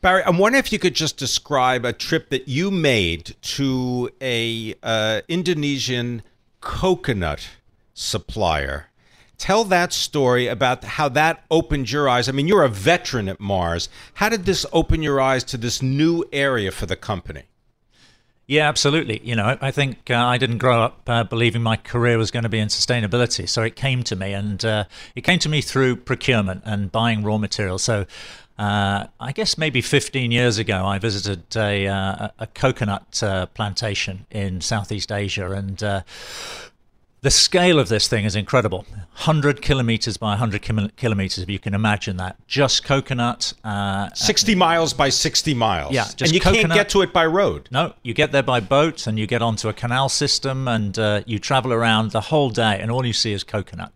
Barry, 0.00 0.22
I'm 0.24 0.38
wondering 0.38 0.60
if 0.60 0.72
you 0.72 0.78
could 0.78 0.94
just 0.94 1.16
describe 1.16 1.84
a 1.84 1.92
trip 1.92 2.28
that 2.28 2.46
you 2.46 2.70
made 2.70 3.34
to 3.42 4.10
a 4.20 4.74
uh, 4.82 5.22
Indonesian 5.26 6.22
coconut 6.60 7.48
supplier. 7.92 8.88
Tell 9.44 9.64
that 9.64 9.92
story 9.92 10.46
about 10.46 10.84
how 10.84 11.10
that 11.10 11.44
opened 11.50 11.90
your 11.90 12.08
eyes. 12.08 12.30
I 12.30 12.32
mean, 12.32 12.48
you're 12.48 12.64
a 12.64 12.68
veteran 12.70 13.28
at 13.28 13.38
Mars. 13.38 13.90
How 14.14 14.30
did 14.30 14.46
this 14.46 14.64
open 14.72 15.02
your 15.02 15.20
eyes 15.20 15.44
to 15.44 15.58
this 15.58 15.82
new 15.82 16.24
area 16.32 16.70
for 16.70 16.86
the 16.86 16.96
company? 16.96 17.42
Yeah, 18.46 18.66
absolutely. 18.66 19.20
You 19.22 19.36
know, 19.36 19.58
I 19.60 19.70
think 19.70 20.10
uh, 20.10 20.14
I 20.14 20.38
didn't 20.38 20.56
grow 20.56 20.80
up 20.80 21.02
uh, 21.06 21.24
believing 21.24 21.60
my 21.60 21.76
career 21.76 22.16
was 22.16 22.30
going 22.30 22.44
to 22.44 22.48
be 22.48 22.58
in 22.58 22.68
sustainability. 22.68 23.46
So 23.46 23.62
it 23.62 23.76
came 23.76 24.02
to 24.04 24.16
me, 24.16 24.32
and 24.32 24.64
uh, 24.64 24.84
it 25.14 25.24
came 25.24 25.38
to 25.40 25.50
me 25.50 25.60
through 25.60 25.96
procurement 25.96 26.62
and 26.64 26.90
buying 26.90 27.22
raw 27.22 27.36
materials. 27.36 27.82
So 27.82 28.06
uh, 28.58 29.08
I 29.20 29.32
guess 29.32 29.58
maybe 29.58 29.82
15 29.82 30.32
years 30.32 30.56
ago, 30.56 30.86
I 30.86 30.98
visited 30.98 31.54
a, 31.54 31.86
uh, 31.86 32.28
a 32.38 32.46
coconut 32.46 33.22
uh, 33.22 33.44
plantation 33.44 34.24
in 34.30 34.62
Southeast 34.62 35.12
Asia, 35.12 35.50
and 35.50 35.82
the 37.24 37.30
scale 37.30 37.78
of 37.78 37.88
this 37.88 38.06
thing 38.06 38.26
is 38.26 38.36
incredible. 38.36 38.84
100 39.14 39.62
kilometers 39.62 40.18
by 40.18 40.28
100 40.30 40.60
kilometers 40.96 41.38
if 41.38 41.48
you 41.48 41.58
can 41.58 41.72
imagine 41.72 42.18
that. 42.18 42.36
Just 42.46 42.84
coconut 42.84 43.54
uh, 43.64 44.10
60 44.12 44.54
miles 44.54 44.92
by 44.92 45.08
60 45.08 45.54
miles. 45.54 45.94
Yeah 45.94 46.04
just 46.04 46.20
and 46.20 46.32
you 46.34 46.40
coconut. 46.40 46.66
can't 46.66 46.74
get 46.74 46.88
to 46.90 47.00
it 47.00 47.14
by 47.14 47.24
road. 47.24 47.68
No 47.70 47.94
you 48.02 48.12
get 48.12 48.32
there 48.32 48.42
by 48.42 48.60
boat 48.60 49.06
and 49.06 49.18
you 49.18 49.26
get 49.26 49.40
onto 49.40 49.70
a 49.70 49.72
canal 49.72 50.10
system 50.10 50.68
and 50.68 50.98
uh, 50.98 51.22
you 51.24 51.38
travel 51.38 51.72
around 51.72 52.10
the 52.10 52.20
whole 52.20 52.50
day 52.50 52.78
and 52.78 52.90
all 52.90 53.06
you 53.06 53.14
see 53.14 53.32
is 53.32 53.42
coconut. 53.42 53.92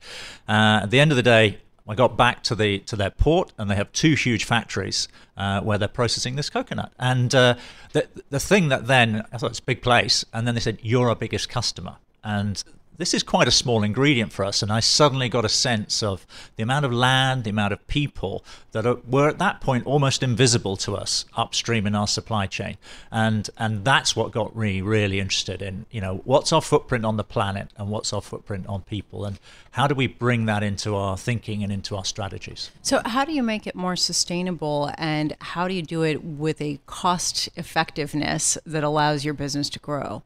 Uh, 0.48 0.80
at 0.84 0.90
the 0.90 0.98
end 0.98 1.12
of 1.12 1.16
the 1.16 1.22
day 1.22 1.58
I 1.86 1.94
got 1.94 2.16
back 2.16 2.42
to 2.44 2.54
the 2.54 2.78
to 2.80 2.96
their 2.96 3.10
port, 3.10 3.52
and 3.56 3.70
they 3.70 3.74
have 3.74 3.90
two 3.92 4.14
huge 4.14 4.44
factories 4.44 5.08
uh, 5.38 5.62
where 5.62 5.78
they're 5.78 5.88
processing 5.88 6.36
this 6.36 6.50
coconut. 6.50 6.92
And 6.98 7.34
uh, 7.34 7.54
the 7.94 8.06
the 8.28 8.40
thing 8.40 8.68
that 8.68 8.86
then 8.88 9.24
I 9.32 9.38
thought 9.38 9.52
it's 9.52 9.58
a 9.58 9.62
big 9.62 9.80
place, 9.80 10.22
and 10.34 10.46
then 10.46 10.54
they 10.54 10.60
said 10.60 10.78
you're 10.82 11.08
our 11.08 11.16
biggest 11.16 11.48
customer, 11.48 11.96
and 12.22 12.62
this 12.98 13.14
is 13.14 13.22
quite 13.22 13.46
a 13.46 13.52
small 13.52 13.84
ingredient 13.84 14.32
for 14.32 14.44
us. 14.44 14.60
And 14.60 14.72
I 14.72 14.80
suddenly 14.80 15.28
got 15.28 15.44
a 15.44 15.48
sense 15.48 16.02
of 16.02 16.26
the 16.56 16.64
amount 16.64 16.84
of 16.84 16.92
land, 16.92 17.44
the 17.44 17.50
amount 17.50 17.72
of 17.72 17.86
people 17.86 18.44
that 18.72 18.84
are, 18.84 18.98
were 19.08 19.28
at 19.28 19.38
that 19.38 19.60
point 19.60 19.86
almost 19.86 20.22
invisible 20.22 20.76
to 20.78 20.96
us 20.96 21.24
upstream 21.36 21.86
in 21.86 21.94
our 21.94 22.08
supply 22.08 22.46
chain. 22.46 22.76
And, 23.10 23.48
and 23.56 23.84
that's 23.84 24.16
what 24.16 24.32
got 24.32 24.56
me 24.56 24.80
really 24.80 25.20
interested 25.20 25.62
in, 25.62 25.86
you 25.92 26.00
know, 26.00 26.22
what's 26.24 26.52
our 26.52 26.60
footprint 26.60 27.04
on 27.04 27.16
the 27.16 27.24
planet 27.24 27.70
and 27.76 27.88
what's 27.88 28.12
our 28.12 28.20
footprint 28.20 28.66
on 28.66 28.82
people 28.82 29.24
and 29.24 29.38
how 29.70 29.86
do 29.86 29.94
we 29.94 30.08
bring 30.08 30.46
that 30.46 30.64
into 30.64 30.96
our 30.96 31.16
thinking 31.16 31.62
and 31.62 31.72
into 31.72 31.96
our 31.96 32.04
strategies? 32.04 32.72
So, 32.82 33.00
how 33.04 33.24
do 33.24 33.32
you 33.32 33.44
make 33.44 33.66
it 33.66 33.76
more 33.76 33.94
sustainable 33.94 34.90
and 34.98 35.36
how 35.40 35.68
do 35.68 35.74
you 35.74 35.82
do 35.82 36.02
it 36.02 36.24
with 36.24 36.60
a 36.60 36.80
cost 36.86 37.48
effectiveness 37.54 38.58
that 38.66 38.82
allows 38.82 39.24
your 39.24 39.34
business 39.34 39.70
to 39.70 39.78
grow? 39.78 40.24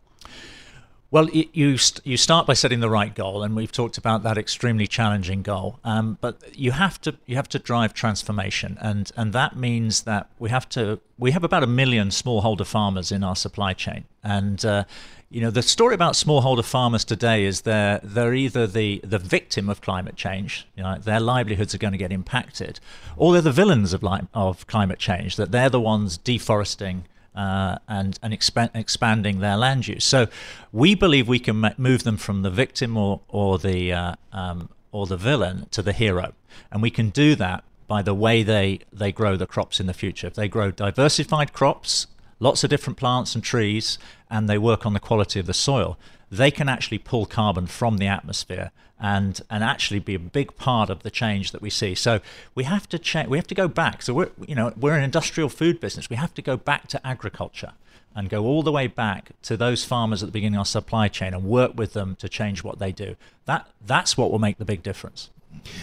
Well, 1.12 1.28
you 1.28 1.76
you 2.04 2.16
start 2.16 2.46
by 2.46 2.54
setting 2.54 2.80
the 2.80 2.88
right 2.88 3.14
goal, 3.14 3.42
and 3.42 3.54
we've 3.54 3.70
talked 3.70 3.98
about 3.98 4.22
that 4.22 4.38
extremely 4.38 4.86
challenging 4.86 5.42
goal. 5.42 5.78
Um, 5.84 6.16
but 6.22 6.40
you 6.58 6.70
have 6.70 6.98
to 7.02 7.14
you 7.26 7.36
have 7.36 7.50
to 7.50 7.58
drive 7.58 7.92
transformation, 7.92 8.78
and 8.80 9.12
and 9.14 9.34
that 9.34 9.54
means 9.54 10.04
that 10.04 10.30
we 10.38 10.48
have 10.48 10.66
to 10.70 11.00
we 11.18 11.32
have 11.32 11.44
about 11.44 11.62
a 11.62 11.66
million 11.66 12.08
smallholder 12.08 12.64
farmers 12.64 13.12
in 13.12 13.22
our 13.22 13.36
supply 13.36 13.74
chain, 13.74 14.04
and 14.24 14.64
uh, 14.64 14.84
you 15.28 15.42
know 15.42 15.50
the 15.50 15.60
story 15.60 15.94
about 15.94 16.14
smallholder 16.14 16.64
farmers 16.64 17.04
today 17.04 17.44
is 17.44 17.60
they're 17.60 18.00
they're 18.02 18.32
either 18.32 18.66
the 18.66 19.02
the 19.04 19.18
victim 19.18 19.68
of 19.68 19.82
climate 19.82 20.16
change, 20.16 20.66
you 20.74 20.82
know, 20.82 20.96
their 20.96 21.20
livelihoods 21.20 21.74
are 21.74 21.78
going 21.78 21.92
to 21.92 21.98
get 21.98 22.10
impacted, 22.10 22.80
or 23.18 23.34
they're 23.34 23.42
the 23.42 23.52
villains 23.52 23.92
of 23.92 24.02
li- 24.02 24.28
of 24.32 24.66
climate 24.66 24.98
change, 24.98 25.36
that 25.36 25.52
they're 25.52 25.68
the 25.68 25.78
ones 25.78 26.16
deforesting 26.16 27.04
uh, 27.34 27.78
and 27.88 28.18
and 28.22 28.32
exp- 28.32 28.74
expanding 28.74 29.40
their 29.40 29.56
land 29.56 29.88
use. 29.88 30.04
So 30.04 30.26
we 30.72 30.94
believe 30.94 31.28
we 31.28 31.38
can 31.38 31.74
move 31.76 32.02
them 32.04 32.16
from 32.16 32.42
the 32.42 32.50
victim 32.50 32.96
or 32.96 33.20
or 33.28 33.58
the 33.58 33.92
uh, 33.92 34.14
um, 34.32 34.68
or 34.90 35.06
the 35.06 35.16
villain 35.16 35.66
to 35.70 35.82
the 35.82 35.92
hero, 35.92 36.34
and 36.70 36.82
we 36.82 36.90
can 36.90 37.10
do 37.10 37.34
that 37.36 37.64
by 37.86 38.02
the 38.02 38.14
way 38.14 38.42
they 38.42 38.80
they 38.92 39.12
grow 39.12 39.36
the 39.36 39.46
crops 39.46 39.80
in 39.80 39.86
the 39.86 39.94
future. 39.94 40.26
If 40.26 40.34
they 40.34 40.48
grow 40.48 40.70
diversified 40.70 41.52
crops, 41.52 42.06
lots 42.38 42.64
of 42.64 42.70
different 42.70 42.98
plants 42.98 43.34
and 43.34 43.42
trees, 43.44 43.98
and 44.30 44.48
they 44.48 44.58
work 44.58 44.86
on 44.86 44.92
the 44.92 45.00
quality 45.00 45.40
of 45.40 45.46
the 45.46 45.54
soil, 45.54 45.98
they 46.30 46.50
can 46.50 46.68
actually 46.68 46.98
pull 46.98 47.26
carbon 47.26 47.66
from 47.66 47.98
the 47.98 48.06
atmosphere 48.06 48.70
and 49.02 49.40
and 49.50 49.64
actually 49.64 49.98
be 49.98 50.14
a 50.14 50.18
big 50.18 50.56
part 50.56 50.88
of 50.88 51.02
the 51.02 51.10
change 51.10 51.50
that 51.50 51.60
we 51.60 51.68
see. 51.68 51.94
So 51.94 52.20
we 52.54 52.64
have 52.64 52.88
to 52.90 52.98
check. 52.98 53.28
We 53.28 53.36
have 53.36 53.48
to 53.48 53.54
go 53.54 53.68
back. 53.68 54.00
So 54.00 54.14
we're 54.14 54.30
you 54.46 54.54
know 54.54 54.72
we're 54.76 54.96
an 54.96 55.02
industrial 55.02 55.48
food 55.48 55.80
business. 55.80 56.08
We 56.08 56.16
have 56.16 56.32
to 56.34 56.42
go 56.42 56.56
back 56.56 56.86
to 56.88 57.06
agriculture 57.06 57.72
and 58.14 58.30
go 58.30 58.44
all 58.44 58.62
the 58.62 58.72
way 58.72 58.86
back 58.86 59.30
to 59.42 59.56
those 59.56 59.84
farmers 59.84 60.22
at 60.22 60.26
the 60.26 60.32
beginning 60.32 60.56
of 60.56 60.60
our 60.60 60.66
supply 60.66 61.08
chain 61.08 61.34
and 61.34 61.44
work 61.44 61.72
with 61.74 61.94
them 61.94 62.14
to 62.16 62.28
change 62.28 62.62
what 62.62 62.78
they 62.78 62.92
do. 62.92 63.16
That 63.46 63.68
that's 63.84 64.16
what 64.16 64.30
will 64.30 64.38
make 64.38 64.58
the 64.58 64.64
big 64.64 64.82
difference. 64.82 65.30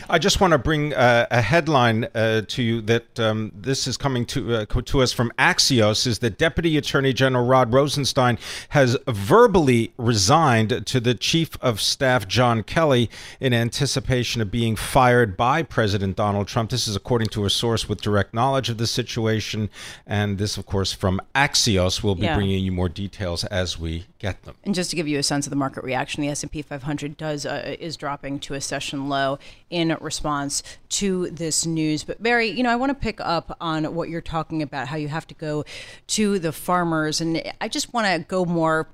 I 0.09 0.17
just 0.17 0.41
want 0.41 0.51
to 0.51 0.57
bring 0.57 0.93
uh, 0.93 1.27
a 1.29 1.41
headline 1.41 2.07
uh, 2.15 2.41
to 2.47 2.63
you 2.63 2.81
that 2.81 3.19
um, 3.19 3.51
this 3.55 3.87
is 3.87 3.97
coming 3.97 4.25
to 4.27 4.55
uh, 4.55 4.65
to 4.65 5.01
us 5.01 5.11
from 5.11 5.31
Axios 5.37 6.07
is 6.07 6.19
that 6.19 6.37
Deputy 6.37 6.77
Attorney 6.77 7.13
General 7.13 7.45
Rod 7.45 7.73
Rosenstein 7.73 8.37
has 8.69 8.97
verbally 9.07 9.93
resigned 9.97 10.85
to 10.87 10.99
the 10.99 11.13
Chief 11.13 11.51
of 11.61 11.79
Staff 11.79 12.27
John 12.27 12.63
Kelly 12.63 13.09
in 13.39 13.53
anticipation 13.53 14.41
of 14.41 14.49
being 14.51 14.75
fired 14.75 15.37
by 15.37 15.63
President 15.63 16.15
Donald 16.15 16.47
Trump. 16.47 16.71
This 16.71 16.87
is 16.87 16.95
according 16.95 17.27
to 17.29 17.45
a 17.45 17.49
source 17.49 17.87
with 17.87 18.01
direct 18.01 18.33
knowledge 18.33 18.69
of 18.69 18.77
the 18.77 18.87
situation, 18.87 19.69
and 20.07 20.37
this, 20.37 20.57
of 20.57 20.65
course, 20.65 20.91
from 20.91 21.21
Axios. 21.35 22.03
We'll 22.03 22.15
be 22.15 22.23
yeah. 22.23 22.35
bringing 22.35 22.63
you 22.63 22.71
more 22.71 22.89
details 22.89 23.43
as 23.45 23.79
we 23.79 24.05
get 24.19 24.43
them. 24.43 24.55
And 24.63 24.75
just 24.75 24.89
to 24.89 24.95
give 24.95 25.07
you 25.07 25.17
a 25.17 25.23
sense 25.23 25.45
of 25.45 25.49
the 25.49 25.55
market 25.55 25.83
reaction, 25.83 26.21
the 26.21 26.29
S&P 26.29 26.61
500 26.61 27.17
does 27.17 27.45
uh, 27.45 27.75
is 27.79 27.95
dropping 27.95 28.39
to 28.39 28.53
a 28.53 28.61
session 28.61 29.07
low 29.09 29.39
in 29.69 29.95
response 30.01 30.63
to 30.89 31.29
this 31.29 31.65
news. 31.65 32.03
But 32.03 32.21
Barry, 32.21 32.47
you 32.47 32.63
know, 32.63 32.71
I 32.71 32.75
want 32.75 32.89
to 32.89 32.95
pick 32.95 33.19
up 33.21 33.55
on 33.61 33.93
what 33.95 34.09
you're 34.09 34.21
talking 34.21 34.61
about, 34.61 34.87
how 34.87 34.97
you 34.97 35.07
have 35.07 35.27
to 35.27 35.35
go 35.35 35.65
to 36.07 36.39
the 36.39 36.51
farmers, 36.51 37.21
and 37.21 37.41
I 37.61 37.67
just 37.67 37.93
want 37.93 38.07
to 38.07 38.27
go 38.27 38.45
more 38.45 38.87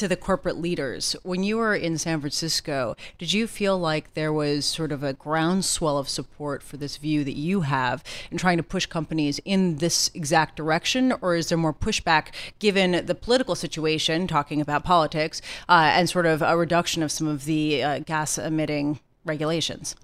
to 0.00 0.08
the 0.08 0.16
corporate 0.16 0.56
leaders. 0.56 1.14
When 1.24 1.42
you 1.42 1.58
were 1.58 1.74
in 1.74 1.98
San 1.98 2.20
Francisco, 2.20 2.96
did 3.18 3.34
you 3.34 3.46
feel 3.46 3.78
like 3.78 4.14
there 4.14 4.32
was 4.32 4.64
sort 4.64 4.92
of 4.92 5.02
a 5.02 5.12
groundswell 5.12 5.98
of 5.98 6.08
support 6.08 6.62
for 6.62 6.78
this 6.78 6.96
view 6.96 7.22
that 7.24 7.36
you 7.36 7.62
have 7.62 8.02
in 8.30 8.38
trying 8.38 8.56
to 8.56 8.62
push 8.62 8.86
companies 8.86 9.40
in 9.44 9.76
this 9.76 10.10
exact 10.14 10.56
direction? 10.56 11.12
Or 11.20 11.34
is 11.34 11.50
there 11.50 11.58
more 11.58 11.74
pushback 11.74 12.28
given 12.58 13.04
the 13.04 13.14
political 13.14 13.54
situation, 13.54 14.26
talking 14.26 14.60
about 14.62 14.84
politics, 14.84 15.42
uh, 15.68 15.90
and 15.92 16.08
sort 16.08 16.24
of 16.24 16.40
a 16.40 16.56
reduction 16.56 17.02
of 17.02 17.12
some 17.12 17.26
of 17.26 17.44
the 17.44 17.82
uh, 17.82 17.98
gas 17.98 18.38
emitting 18.38 19.00
regulations? 19.30 19.96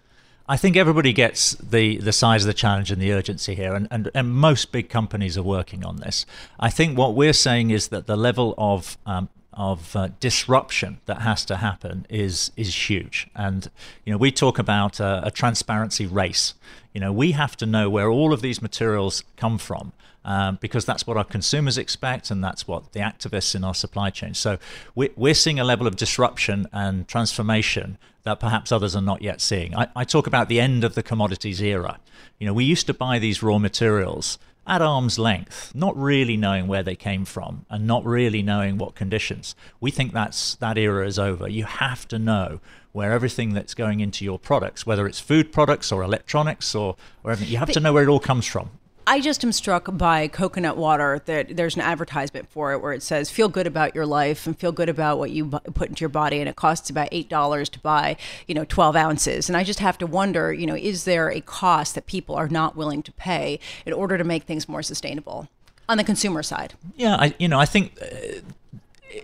I 0.49 0.57
think 0.57 0.77
everybody 0.77 1.13
gets 1.13 1.57
the, 1.57 1.97
the 1.99 2.13
size 2.13 2.45
of 2.45 2.47
the 2.47 2.55
challenge 2.55 2.93
and 2.93 3.03
the 3.03 3.13
urgency 3.13 3.55
here, 3.57 3.75
and, 3.75 3.89
and, 3.91 4.11
and 4.15 4.33
most 4.33 4.71
big 4.71 4.89
companies 4.89 5.37
are 5.37 5.43
working 5.43 5.85
on 5.85 5.97
this. 5.97 6.25
I 6.61 6.71
think 6.71 6.97
what 6.97 7.15
we're 7.17 7.33
saying 7.33 7.71
is 7.71 7.89
that 7.89 8.07
the 8.07 8.17
level 8.17 8.55
of 8.57 8.97
um, 9.07 9.29
of 9.57 9.97
uh, 9.97 10.09
disruption 10.21 11.01
that 11.07 11.23
has 11.23 11.45
to 11.47 11.57
happen 11.57 12.07
is 12.11 12.53
is 12.57 12.91
huge. 12.91 13.29
And 13.35 13.71
you 14.05 14.13
know, 14.13 14.19
we 14.19 14.31
talk 14.31 14.59
about 14.59 15.01
a, 15.01 15.31
transparency 15.35 16.07
race. 16.07 16.55
You 16.93 17.01
know, 17.01 17.13
we 17.13 17.33
have 17.33 17.57
to 17.57 17.67
know 17.67 17.91
where 17.91 18.09
all 18.11 18.33
of 18.33 18.41
these 18.43 18.63
materials 18.63 19.25
come 19.37 19.59
from. 19.59 19.93
Um, 20.25 20.59
because 20.61 20.85
that's 20.85 21.07
what 21.07 21.17
our 21.17 21.23
consumers 21.23 21.79
expect, 21.79 22.33
and 22.33 22.43
that's 22.43 22.67
what 22.67 22.93
the 22.95 22.99
activists 22.99 23.55
in 23.55 23.63
our 23.63 23.77
supply 23.77 24.11
chain. 24.11 24.35
So 24.35 24.59
we're, 24.97 25.11
we're 25.15 25.35
seeing 25.35 25.61
a 25.61 25.65
level 25.65 25.87
of 25.87 25.95
disruption 25.95 26.67
and 26.73 27.07
transformation 27.07 27.97
that 28.25 28.41
perhaps 28.41 28.73
others 28.73 28.97
are 28.97 29.03
not 29.03 29.23
yet 29.23 29.41
seeing. 29.41 29.73
I, 29.77 29.87
I 29.95 30.03
talk 30.03 30.27
about 30.27 30.49
the 30.49 30.59
end 30.59 30.83
of 30.83 30.97
the 30.97 31.03
commodities 31.05 31.63
era. 31.63 32.01
You 32.41 32.47
know, 32.49 32.53
we 32.53 32.65
used 32.65 32.89
to 32.89 32.95
buy 32.95 33.21
these 33.21 33.41
raw 33.41 33.59
materials 33.59 34.37
at 34.67 34.83
arm's 34.83 35.19
length, 35.19 35.73
not 35.75 35.97
really 35.97 36.37
knowing 36.37 36.67
where 36.67 36.83
they 36.83 36.97
came 36.97 37.25
from 37.25 37.67
and 37.71 37.87
not 37.87 38.05
really 38.05 38.43
knowing 38.43 38.79
what 38.79 38.95
conditions. 38.95 39.55
We 39.81 39.91
think 39.91 40.13
that's 40.13 40.55
that 40.57 40.77
era 40.77 41.07
is 41.07 41.19
over. 41.19 41.49
You 41.49 41.65
have 41.65 42.09
to 42.09 42.19
know 42.19 42.61
where 42.93 43.13
everything 43.13 43.53
that's 43.53 43.75
going 43.75 44.01
into 44.01 44.25
your 44.25 44.39
products, 44.39 44.87
whether 44.87 45.07
it's 45.07 45.21
food 45.21 45.53
products 45.53 45.93
or 45.93 46.03
electronics 46.03 46.75
or, 46.75 46.97
or 47.23 47.33
everything, 47.33 47.53
you 47.53 47.59
have 47.59 47.69
but, 47.69 47.75
to 47.75 47.81
know 47.81 47.93
where 47.93 48.03
it 48.03 48.09
all 48.09 48.21
comes 48.21 48.47
from. 48.47 48.71
I 49.09 49.21
just 49.21 49.45
am 49.45 49.53
struck 49.53 49.97
by 49.97 50.27
coconut 50.27 50.77
water. 50.77 51.23
That 51.27 51.57
there's 51.57 51.77
an 51.77 51.83
advertisement 51.83 52.51
for 52.51 52.73
it 52.73 52.83
where 52.83 52.93
it 52.93 53.03
says 53.03 53.31
"Feel 53.31 53.49
good 53.49 53.67
about 53.67 53.95
your 53.95 54.07
life 54.07 54.47
and 54.47 54.59
feel 54.59 54.73
good 54.73 54.89
about 54.89 55.19
what 55.19 55.31
you 55.31 55.47
put 55.47 55.89
into 55.89 56.01
your 56.01 56.09
body," 56.09 56.41
and 56.41 56.49
it 56.49 56.57
costs 56.57 56.91
about 56.91 57.09
eight 57.13 57.29
dollars 57.29 57.69
to 57.71 57.79
buy, 57.81 58.17
you 58.47 58.55
know, 58.55 58.65
12 58.65 58.97
ounces. 58.97 59.49
And 59.49 59.57
I 59.57 59.63
just 59.63 59.79
have 59.79 59.97
to 59.99 60.07
wonder, 60.07 60.53
you 60.53 60.67
know, 60.67 60.77
is 60.77 61.05
there 61.05 61.31
a 61.31 61.41
cost 61.41 61.95
that 61.95 62.07
people 62.07 62.35
are 62.35 62.49
not 62.49 62.77
willing 62.77 63.03
to 63.05 63.13
pay 63.13 63.61
in 63.85 63.93
order 63.93 64.19
to 64.19 64.25
make 64.25 64.45
things 64.45 64.69
more 64.69 64.83
sustainable 64.83 65.49
on 65.89 65.99
the 65.99 66.05
consumer 66.05 66.43
side? 66.43 66.75
Yeah, 66.97 67.17
I, 67.17 67.35
you 67.39 67.49
know, 67.49 67.61
I 67.61 67.67
think. 67.67 67.93
Uh, 68.03 68.41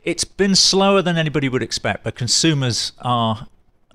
it's 0.04 0.24
been 0.24 0.54
slower 0.54 1.02
than 1.02 1.18
anybody 1.18 1.50
would 1.50 1.62
expect, 1.62 2.02
but 2.02 2.14
consumers 2.14 2.92
are 3.00 3.46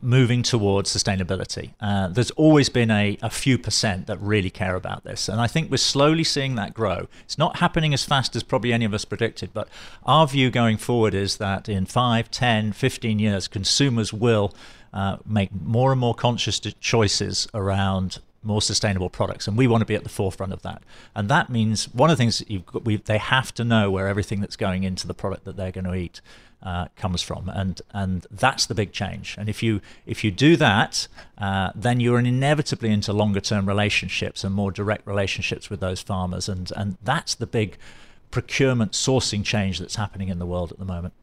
moving 0.01 0.43
towards 0.43 0.95
sustainability. 0.95 1.73
Uh, 1.79 2.07
there's 2.07 2.31
always 2.31 2.69
been 2.69 2.91
a, 2.91 3.17
a 3.21 3.29
few 3.29 3.57
percent 3.57 4.07
that 4.07 4.17
really 4.19 4.49
care 4.49 4.75
about 4.75 5.03
this. 5.03 5.29
And 5.29 5.41
I 5.41 5.47
think 5.47 5.71
we're 5.71 5.77
slowly 5.77 6.23
seeing 6.23 6.55
that 6.55 6.73
grow. 6.73 7.07
It's 7.23 7.37
not 7.37 7.57
happening 7.57 7.93
as 7.93 8.03
fast 8.03 8.35
as 8.35 8.43
probably 8.43 8.73
any 8.73 8.85
of 8.85 8.93
us 8.93 9.05
predicted, 9.05 9.51
but 9.53 9.67
our 10.05 10.27
view 10.27 10.49
going 10.49 10.77
forward 10.77 11.13
is 11.13 11.37
that 11.37 11.67
in 11.69 11.85
5, 11.85 12.31
10, 12.31 12.73
15 12.73 13.19
years, 13.19 13.47
consumers 13.47 14.13
will 14.13 14.53
uh, 14.93 15.17
make 15.25 15.49
more 15.53 15.91
and 15.91 15.99
more 15.99 16.15
conscious 16.15 16.59
choices 16.59 17.47
around 17.53 18.19
more 18.43 18.61
sustainable 18.61 19.09
products, 19.09 19.47
and 19.47 19.57
we 19.57 19.67
want 19.67 19.81
to 19.81 19.85
be 19.85 19.95
at 19.95 20.03
the 20.03 20.09
forefront 20.09 20.53
of 20.53 20.61
that. 20.61 20.81
And 21.13 21.29
that 21.29 21.49
means 21.49 21.93
one 21.93 22.09
of 22.09 22.17
the 22.17 22.21
things 22.21 22.41
got, 22.65 22.85
we, 22.85 22.95
they 22.95 23.17
have 23.17 23.53
to 23.55 23.63
know 23.63 23.91
where 23.91 24.07
everything 24.07 24.39
that's 24.39 24.55
going 24.55 24.83
into 24.83 25.05
the 25.05 25.13
product 25.13 25.43
that 25.45 25.57
they're 25.57 25.71
going 25.71 25.85
to 25.85 25.93
eat 25.93 26.21
uh, 26.63 26.87
comes 26.95 27.21
from, 27.21 27.49
and 27.49 27.81
and 27.93 28.25
that's 28.31 28.65
the 28.65 28.75
big 28.75 28.91
change. 28.91 29.35
And 29.37 29.47
if 29.47 29.61
you 29.61 29.81
if 30.05 30.23
you 30.23 30.31
do 30.31 30.55
that, 30.57 31.07
uh, 31.37 31.71
then 31.75 31.99
you're 31.99 32.19
inevitably 32.19 32.89
into 32.89 33.13
longer 33.13 33.39
term 33.39 33.67
relationships 33.67 34.43
and 34.43 34.53
more 34.53 34.71
direct 34.71 35.05
relationships 35.05 35.69
with 35.69 35.79
those 35.79 36.01
farmers, 36.01 36.49
and 36.49 36.71
and 36.75 36.97
that's 37.03 37.35
the 37.35 37.47
big 37.47 37.77
procurement 38.31 38.91
sourcing 38.91 39.43
change 39.43 39.79
that's 39.79 39.95
happening 39.95 40.29
in 40.29 40.39
the 40.39 40.45
world 40.45 40.71
at 40.71 40.79
the 40.79 40.85
moment. 40.85 41.13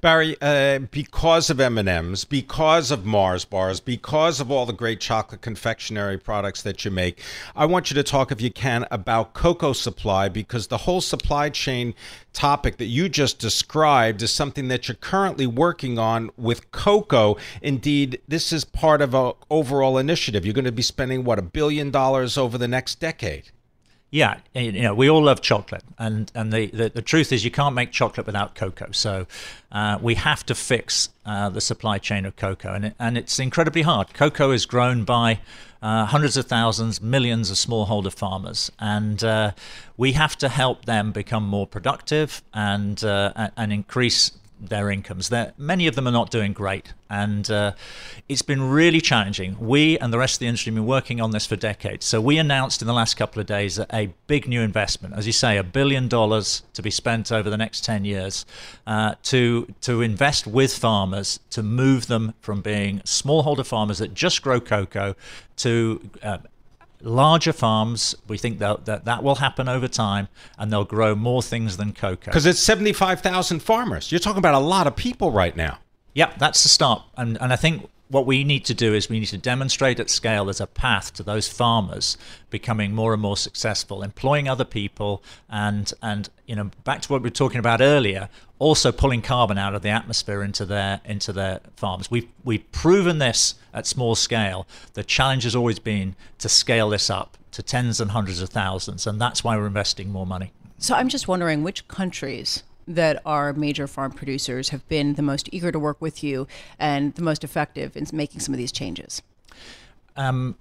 Barry, 0.00 0.36
uh, 0.40 0.78
because 0.78 1.50
of 1.50 1.58
M&Ms, 1.58 2.24
because 2.24 2.92
of 2.92 3.04
Mars 3.04 3.44
bars, 3.44 3.80
because 3.80 4.38
of 4.38 4.48
all 4.48 4.64
the 4.64 4.72
great 4.72 5.00
chocolate 5.00 5.40
confectionery 5.40 6.16
products 6.16 6.62
that 6.62 6.84
you 6.84 6.90
make, 6.92 7.20
I 7.56 7.66
want 7.66 7.90
you 7.90 7.94
to 7.96 8.04
talk, 8.04 8.30
if 8.30 8.40
you 8.40 8.52
can, 8.52 8.86
about 8.92 9.34
cocoa 9.34 9.72
supply 9.72 10.28
because 10.28 10.68
the 10.68 10.78
whole 10.78 11.00
supply 11.00 11.50
chain 11.50 11.94
topic 12.32 12.76
that 12.76 12.84
you 12.84 13.08
just 13.08 13.40
described 13.40 14.22
is 14.22 14.30
something 14.30 14.68
that 14.68 14.86
you're 14.86 14.94
currently 14.94 15.48
working 15.48 15.98
on 15.98 16.30
with 16.36 16.70
cocoa. 16.70 17.36
Indeed, 17.60 18.20
this 18.28 18.52
is 18.52 18.64
part 18.64 19.02
of 19.02 19.14
an 19.14 19.32
overall 19.50 19.98
initiative. 19.98 20.46
You're 20.46 20.54
going 20.54 20.64
to 20.64 20.70
be 20.70 20.82
spending, 20.82 21.24
what, 21.24 21.40
a 21.40 21.42
billion 21.42 21.90
dollars 21.90 22.38
over 22.38 22.56
the 22.56 22.68
next 22.68 23.00
decade? 23.00 23.50
Yeah, 24.10 24.38
you 24.54 24.72
know, 24.72 24.94
we 24.94 25.10
all 25.10 25.22
love 25.22 25.42
chocolate, 25.42 25.84
and 25.98 26.32
and 26.34 26.50
the, 26.50 26.68
the, 26.68 26.88
the 26.88 27.02
truth 27.02 27.30
is 27.30 27.44
you 27.44 27.50
can't 27.50 27.74
make 27.74 27.92
chocolate 27.92 28.26
without 28.26 28.54
cocoa. 28.54 28.90
So 28.92 29.26
uh, 29.70 29.98
we 30.00 30.14
have 30.14 30.46
to 30.46 30.54
fix 30.54 31.10
uh, 31.26 31.50
the 31.50 31.60
supply 31.60 31.98
chain 31.98 32.24
of 32.24 32.34
cocoa, 32.34 32.72
and 32.72 32.86
it, 32.86 32.94
and 32.98 33.18
it's 33.18 33.38
incredibly 33.38 33.82
hard. 33.82 34.14
Cocoa 34.14 34.50
is 34.52 34.64
grown 34.64 35.04
by 35.04 35.40
uh, 35.82 36.06
hundreds 36.06 36.38
of 36.38 36.46
thousands, 36.46 37.02
millions 37.02 37.50
of 37.50 37.58
smallholder 37.58 38.12
farmers, 38.12 38.72
and 38.78 39.22
uh, 39.22 39.52
we 39.98 40.12
have 40.12 40.38
to 40.38 40.48
help 40.48 40.86
them 40.86 41.12
become 41.12 41.46
more 41.46 41.66
productive 41.66 42.40
and 42.54 43.04
uh, 43.04 43.50
and 43.58 43.74
increase 43.74 44.32
their 44.60 44.90
incomes. 44.90 45.28
They're, 45.28 45.52
many 45.56 45.86
of 45.86 45.94
them 45.94 46.06
are 46.06 46.12
not 46.12 46.30
doing 46.30 46.52
great, 46.52 46.92
and 47.10 47.50
uh, 47.50 47.72
it's 48.28 48.42
been 48.42 48.62
really 48.62 49.00
challenging. 49.00 49.56
We 49.58 49.98
and 49.98 50.12
the 50.12 50.18
rest 50.18 50.36
of 50.36 50.40
the 50.40 50.46
industry 50.46 50.70
have 50.70 50.76
been 50.76 50.86
working 50.86 51.20
on 51.20 51.30
this 51.30 51.46
for 51.46 51.56
decades. 51.56 52.06
So 52.06 52.20
we 52.20 52.38
announced 52.38 52.82
in 52.82 52.86
the 52.86 52.94
last 52.94 53.14
couple 53.14 53.40
of 53.40 53.46
days 53.46 53.78
a 53.78 54.12
big 54.26 54.48
new 54.48 54.60
investment, 54.60 55.14
as 55.14 55.26
you 55.26 55.32
say, 55.32 55.56
a 55.56 55.64
billion 55.64 56.08
dollars 56.08 56.62
to 56.74 56.82
be 56.82 56.90
spent 56.90 57.32
over 57.32 57.48
the 57.50 57.56
next 57.56 57.84
ten 57.84 58.04
years 58.04 58.44
uh, 58.86 59.14
to 59.24 59.72
to 59.82 60.02
invest 60.02 60.46
with 60.46 60.76
farmers 60.76 61.40
to 61.50 61.62
move 61.62 62.06
them 62.06 62.34
from 62.40 62.60
being 62.60 63.00
smallholder 63.00 63.66
farmers 63.66 63.98
that 63.98 64.14
just 64.14 64.42
grow 64.42 64.60
cocoa 64.60 65.14
to 65.56 66.10
uh, 66.22 66.38
larger 67.00 67.52
farms. 67.52 68.14
We 68.26 68.38
think 68.38 68.58
that, 68.58 68.84
that 68.86 69.04
that 69.04 69.22
will 69.22 69.36
happen 69.36 69.68
over 69.68 69.88
time, 69.88 70.28
and 70.58 70.72
they'll 70.72 70.84
grow 70.84 71.14
more 71.14 71.42
things 71.42 71.76
than 71.76 71.92
cocoa. 71.92 72.30
Because 72.30 72.46
it's 72.46 72.60
seventy-five 72.60 73.20
thousand 73.20 73.60
farmers. 73.60 74.10
You're 74.12 74.18
talking 74.18 74.38
about 74.38 74.54
a 74.54 74.58
lot 74.58 74.86
of 74.86 74.96
people 74.96 75.30
right 75.30 75.56
now. 75.56 75.78
Yep, 76.14 76.38
that's 76.38 76.62
the 76.62 76.68
start, 76.68 77.02
and 77.16 77.40
and 77.40 77.52
I 77.52 77.56
think 77.56 77.88
what 78.08 78.26
we 78.26 78.42
need 78.42 78.64
to 78.64 78.74
do 78.74 78.94
is 78.94 79.08
we 79.08 79.20
need 79.20 79.26
to 79.26 79.38
demonstrate 79.38 80.00
at 80.00 80.08
scale 80.08 80.46
there's 80.46 80.60
a 80.60 80.66
path 80.66 81.12
to 81.12 81.22
those 81.22 81.46
farmers 81.46 82.16
becoming 82.50 82.94
more 82.94 83.12
and 83.12 83.20
more 83.20 83.36
successful, 83.36 84.02
employing 84.02 84.48
other 84.48 84.64
people, 84.64 85.22
and 85.48 85.92
and 86.02 86.28
you 86.46 86.56
know 86.56 86.70
back 86.84 87.02
to 87.02 87.12
what 87.12 87.22
we 87.22 87.26
were 87.26 87.34
talking 87.34 87.58
about 87.58 87.80
earlier, 87.80 88.28
also 88.58 88.92
pulling 88.92 89.22
carbon 89.22 89.58
out 89.58 89.74
of 89.74 89.82
the 89.82 89.88
atmosphere 89.88 90.42
into 90.42 90.64
their 90.64 91.00
into 91.04 91.32
their 91.32 91.60
farms. 91.76 92.10
We've 92.10 92.28
we've 92.44 92.70
proven 92.72 93.18
this 93.18 93.54
at 93.72 93.86
small 93.86 94.14
scale. 94.14 94.66
The 94.94 95.04
challenge 95.04 95.44
has 95.44 95.54
always 95.54 95.78
been 95.78 96.16
to 96.38 96.48
scale 96.48 96.90
this 96.90 97.10
up 97.10 97.36
to 97.52 97.62
tens 97.62 98.00
and 98.00 98.10
hundreds 98.10 98.40
of 98.40 98.50
thousands, 98.50 99.06
and 99.06 99.20
that's 99.20 99.42
why 99.42 99.56
we're 99.56 99.66
investing 99.66 100.10
more 100.10 100.26
money. 100.26 100.52
So 100.78 100.94
I'm 100.94 101.08
just 101.08 101.26
wondering 101.26 101.62
which 101.62 101.86
countries 101.88 102.62
that 102.86 103.20
our 103.26 103.52
major 103.52 103.86
farm 103.86 104.12
producers 104.12 104.70
have 104.70 104.86
been 104.88 105.14
the 105.14 105.22
most 105.22 105.48
eager 105.52 105.70
to 105.70 105.78
work 105.78 106.00
with 106.00 106.24
you 106.24 106.48
and 106.78 107.14
the 107.14 107.22
most 107.22 107.44
effective 107.44 107.96
in 107.96 108.06
making 108.12 108.40
some 108.40 108.54
of 108.54 108.58
these 108.58 108.72
changes? 108.72 109.22
Um, 110.16 110.56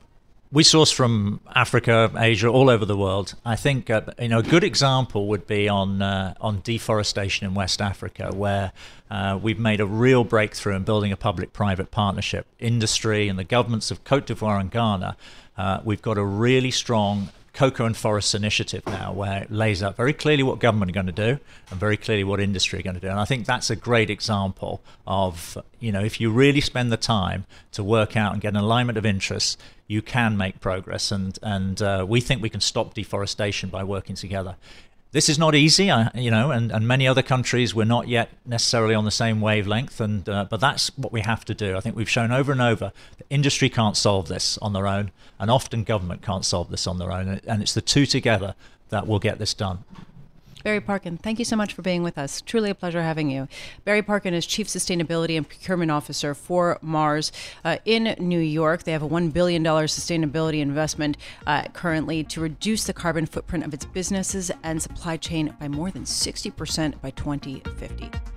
we 0.51 0.63
source 0.63 0.91
from 0.91 1.41
Africa, 1.53 2.11
Asia, 2.15 2.47
all 2.47 2.69
over 2.69 2.85
the 2.85 2.95
world. 2.95 3.35
I 3.43 3.55
think 3.55 3.89
uh, 3.89 4.01
you 4.19 4.29
know 4.29 4.39
a 4.39 4.43
good 4.43 4.63
example 4.63 5.27
would 5.27 5.45
be 5.45 5.67
on 5.67 6.01
uh, 6.01 6.33
on 6.39 6.61
deforestation 6.61 7.47
in 7.47 7.53
West 7.53 7.81
Africa, 7.81 8.31
where 8.33 8.71
uh, 9.11 9.37
we've 9.41 9.59
made 9.59 9.81
a 9.81 9.85
real 9.85 10.23
breakthrough 10.23 10.75
in 10.75 10.83
building 10.83 11.11
a 11.11 11.17
public-private 11.17 11.91
partnership. 11.91 12.45
Industry 12.59 13.27
and 13.27 13.37
the 13.37 13.43
governments 13.43 13.91
of 13.91 14.03
Cote 14.03 14.27
d'Ivoire 14.27 14.59
and 14.59 14.71
Ghana, 14.71 15.17
uh, 15.57 15.81
we've 15.83 16.01
got 16.01 16.17
a 16.17 16.23
really 16.23 16.71
strong 16.71 17.29
Cocoa 17.57 17.87
and 17.87 17.97
Forests 17.97 18.35
Initiative 18.35 18.85
now, 18.85 19.11
where 19.11 19.41
it 19.41 19.51
lays 19.51 19.81
out 19.81 19.97
very 19.97 20.13
clearly 20.13 20.43
what 20.43 20.59
government 20.59 20.91
are 20.91 20.93
going 20.93 21.07
to 21.07 21.11
do 21.11 21.39
and 21.71 21.79
very 21.79 21.97
clearly 21.97 22.23
what 22.23 22.39
industry 22.39 22.77
are 22.77 22.83
going 22.83 22.93
to 22.93 23.01
do. 23.01 23.07
And 23.07 23.19
I 23.19 23.25
think 23.25 23.47
that's 23.47 23.71
a 23.71 23.75
great 23.75 24.11
example 24.11 24.79
of, 25.07 25.57
you 25.79 25.91
know, 25.91 26.03
if 26.03 26.21
you 26.21 26.29
really 26.29 26.61
spend 26.61 26.91
the 26.91 26.97
time 26.97 27.47
to 27.71 27.83
work 27.83 28.15
out 28.15 28.33
and 28.33 28.43
get 28.43 28.49
an 28.49 28.57
alignment 28.57 28.95
of 28.99 29.07
interests, 29.07 29.57
you 29.87 30.03
can 30.03 30.37
make 30.37 30.59
progress. 30.59 31.11
And, 31.11 31.39
and 31.41 31.81
uh, 31.81 32.05
we 32.07 32.21
think 32.21 32.43
we 32.43 32.49
can 32.49 32.61
stop 32.61 32.93
deforestation 32.93 33.69
by 33.69 33.83
working 33.83 34.15
together. 34.15 34.55
This 35.11 35.29
is 35.29 35.39
not 35.39 35.55
easy, 35.55 35.85
you 36.15 36.29
know, 36.29 36.51
and, 36.51 36.71
and 36.71 36.87
many 36.87 37.07
other 37.07 37.23
countries 37.23 37.73
we're 37.73 37.85
not 37.85 38.09
yet 38.09 38.29
necessarily 38.45 38.93
on 38.93 39.05
the 39.05 39.11
same 39.11 39.39
wavelength, 39.39 40.01
and 40.01 40.27
uh, 40.27 40.45
but 40.49 40.59
that's 40.59 40.95
what 40.97 41.13
we 41.13 41.21
have 41.21 41.45
to 41.45 41.53
do. 41.53 41.77
I 41.77 41.79
think 41.79 41.95
we've 41.95 42.09
shown 42.09 42.31
over 42.31 42.51
and 42.51 42.61
over 42.61 42.91
that 43.17 43.25
industry 43.29 43.69
can't 43.69 43.95
solve 43.95 44.27
this 44.27 44.57
on 44.57 44.73
their 44.73 44.85
own, 44.85 45.11
and 45.39 45.49
often 45.49 45.83
government 45.83 46.21
can't 46.21 46.43
solve 46.43 46.69
this 46.69 46.85
on 46.87 46.99
their 46.99 47.11
own, 47.11 47.39
and 47.47 47.61
it's 47.61 47.73
the 47.73 47.81
two 47.81 48.05
together 48.05 48.53
that 48.89 49.07
will 49.07 49.19
get 49.19 49.39
this 49.39 49.53
done. 49.53 49.85
Barry 50.63 50.81
Parkin, 50.81 51.17
thank 51.17 51.39
you 51.39 51.45
so 51.45 51.55
much 51.55 51.73
for 51.73 51.81
being 51.81 52.03
with 52.03 52.17
us. 52.17 52.41
Truly 52.41 52.69
a 52.69 52.75
pleasure 52.75 53.01
having 53.01 53.29
you. 53.29 53.47
Barry 53.85 54.01
Parkin 54.01 54.33
is 54.33 54.45
Chief 54.45 54.67
Sustainability 54.67 55.37
and 55.37 55.47
Procurement 55.47 55.91
Officer 55.91 56.33
for 56.33 56.77
Mars 56.81 57.31
uh, 57.63 57.77
in 57.85 58.15
New 58.19 58.39
York. 58.39 58.83
They 58.83 58.91
have 58.91 59.03
a 59.03 59.09
$1 59.09 59.31
billion 59.31 59.63
sustainability 59.63 60.59
investment 60.59 61.17
uh, 61.45 61.63
currently 61.73 62.23
to 62.25 62.41
reduce 62.41 62.85
the 62.85 62.93
carbon 62.93 63.25
footprint 63.25 63.65
of 63.65 63.73
its 63.73 63.85
businesses 63.85 64.51
and 64.63 64.81
supply 64.81 65.17
chain 65.17 65.55
by 65.59 65.67
more 65.67 65.91
than 65.91 66.03
60% 66.03 67.01
by 67.01 67.11
2050. 67.11 68.36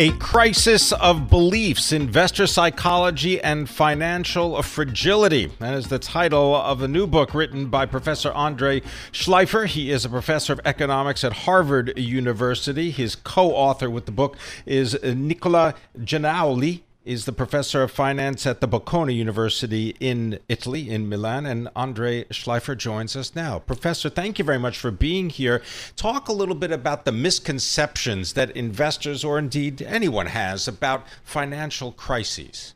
A 0.00 0.12
Crisis 0.12 0.92
of 0.92 1.28
Beliefs 1.28 1.92
Investor 1.92 2.46
Psychology 2.46 3.38
and 3.38 3.68
Financial 3.68 4.62
Fragility. 4.62 5.52
That 5.58 5.74
is 5.74 5.88
the 5.88 5.98
title 5.98 6.56
of 6.56 6.80
a 6.80 6.88
new 6.88 7.06
book 7.06 7.34
written 7.34 7.66
by 7.66 7.84
Professor 7.84 8.32
Andrei 8.32 8.80
Shleifer. 9.12 9.66
He 9.66 9.90
is 9.90 10.06
a 10.06 10.08
professor 10.08 10.54
of 10.54 10.60
economics 10.64 11.22
at 11.22 11.34
Harvard 11.44 11.98
University. 11.98 12.90
His 12.90 13.14
co 13.14 13.50
author 13.50 13.90
with 13.90 14.06
the 14.06 14.12
book 14.12 14.38
is 14.64 14.96
Nicola 15.02 15.74
Gennaioli 15.98 16.80
is 17.04 17.24
the 17.24 17.32
professor 17.32 17.82
of 17.82 17.90
finance 17.90 18.46
at 18.46 18.60
the 18.60 18.68
Bocconi 18.68 19.14
University 19.14 19.96
in 20.00 20.38
Italy, 20.48 20.90
in 20.90 21.08
Milan. 21.08 21.46
And 21.46 21.68
Andrei 21.74 22.24
Shleifer 22.24 22.76
joins 22.76 23.16
us 23.16 23.34
now. 23.34 23.58
Professor, 23.58 24.10
thank 24.10 24.38
you 24.38 24.44
very 24.44 24.58
much 24.58 24.78
for 24.78 24.90
being 24.90 25.30
here. 25.30 25.62
Talk 25.96 26.28
a 26.28 26.32
little 26.32 26.54
bit 26.54 26.70
about 26.70 27.06
the 27.06 27.12
misconceptions 27.12 28.34
that 28.34 28.50
investors, 28.50 29.24
or 29.24 29.38
indeed 29.38 29.80
anyone, 29.82 30.26
has 30.26 30.68
about 30.68 31.06
financial 31.24 31.92
crises. 31.92 32.74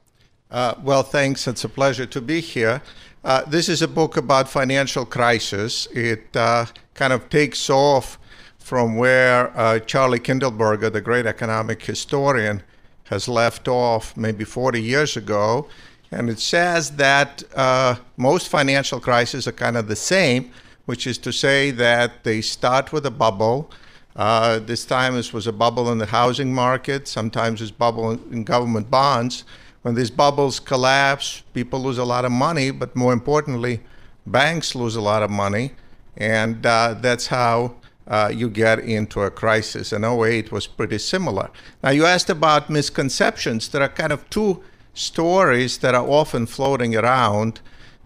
Uh, 0.50 0.74
well, 0.82 1.02
thanks. 1.02 1.46
It's 1.46 1.64
a 1.64 1.68
pleasure 1.68 2.06
to 2.06 2.20
be 2.20 2.40
here. 2.40 2.80
Uh, 3.24 3.42
this 3.46 3.68
is 3.68 3.82
a 3.82 3.88
book 3.88 4.16
about 4.16 4.48
financial 4.48 5.04
crisis. 5.04 5.87
It 5.92 6.34
uh, 6.34 6.66
kind 6.94 7.12
of 7.12 7.28
takes 7.28 7.68
off 7.68 8.18
from 8.58 8.96
where 8.96 9.54
uh, 9.58 9.78
Charlie 9.80 10.18
Kindleberger, 10.18 10.90
the 10.90 11.00
great 11.02 11.26
economic 11.26 11.82
historian, 11.82 12.62
has 13.04 13.28
left 13.28 13.68
off 13.68 14.16
maybe 14.16 14.44
40 14.44 14.82
years 14.82 15.16
ago. 15.16 15.68
And 16.10 16.30
it 16.30 16.38
says 16.38 16.92
that 16.92 17.42
uh, 17.56 17.96
most 18.16 18.48
financial 18.48 19.00
crises 19.00 19.48
are 19.48 19.52
kind 19.52 19.76
of 19.76 19.88
the 19.88 19.96
same, 19.96 20.52
which 20.86 21.06
is 21.06 21.18
to 21.18 21.32
say 21.32 21.70
that 21.72 22.24
they 22.24 22.40
start 22.40 22.92
with 22.92 23.04
a 23.06 23.10
bubble. 23.10 23.70
Uh, 24.14 24.60
this 24.60 24.84
time 24.84 25.14
this 25.14 25.32
was 25.32 25.46
a 25.46 25.52
bubble 25.52 25.90
in 25.90 25.98
the 25.98 26.06
housing 26.06 26.54
market, 26.54 27.08
sometimes 27.08 27.60
it's 27.60 27.72
bubble 27.72 28.12
in 28.12 28.44
government 28.44 28.90
bonds. 28.90 29.44
When 29.82 29.94
these 29.94 30.10
bubbles 30.10 30.60
collapse, 30.60 31.42
people 31.52 31.80
lose 31.82 31.98
a 31.98 32.04
lot 32.04 32.24
of 32.24 32.32
money, 32.32 32.70
but 32.70 32.94
more 32.94 33.12
importantly, 33.12 33.80
banks 34.24 34.74
lose 34.74 34.96
a 34.96 35.00
lot 35.00 35.22
of 35.22 35.30
money. 35.30 35.72
And 36.16 36.64
uh, 36.64 36.94
that's 37.00 37.26
how 37.26 37.74
uh, 38.06 38.30
you 38.34 38.50
get 38.50 38.80
into 38.80 39.20
a 39.20 39.30
crisis. 39.30 39.92
And 39.92 40.04
08 40.04 40.52
was 40.52 40.66
pretty 40.66 40.98
similar. 40.98 41.50
Now, 41.82 41.90
you 41.90 42.04
asked 42.04 42.30
about 42.30 42.70
misconceptions. 42.70 43.68
There 43.68 43.82
are 43.82 43.88
kind 43.88 44.12
of 44.12 44.28
two 44.30 44.62
stories 44.92 45.78
that 45.78 45.94
are 45.94 46.06
often 46.06 46.46
floating 46.46 46.94
around 46.94 47.60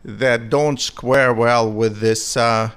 that 0.04 0.48
don't 0.48 0.80
square 0.80 1.34
well 1.34 1.70
with 1.70 1.98
this 1.98 2.37
uh, 2.37 2.70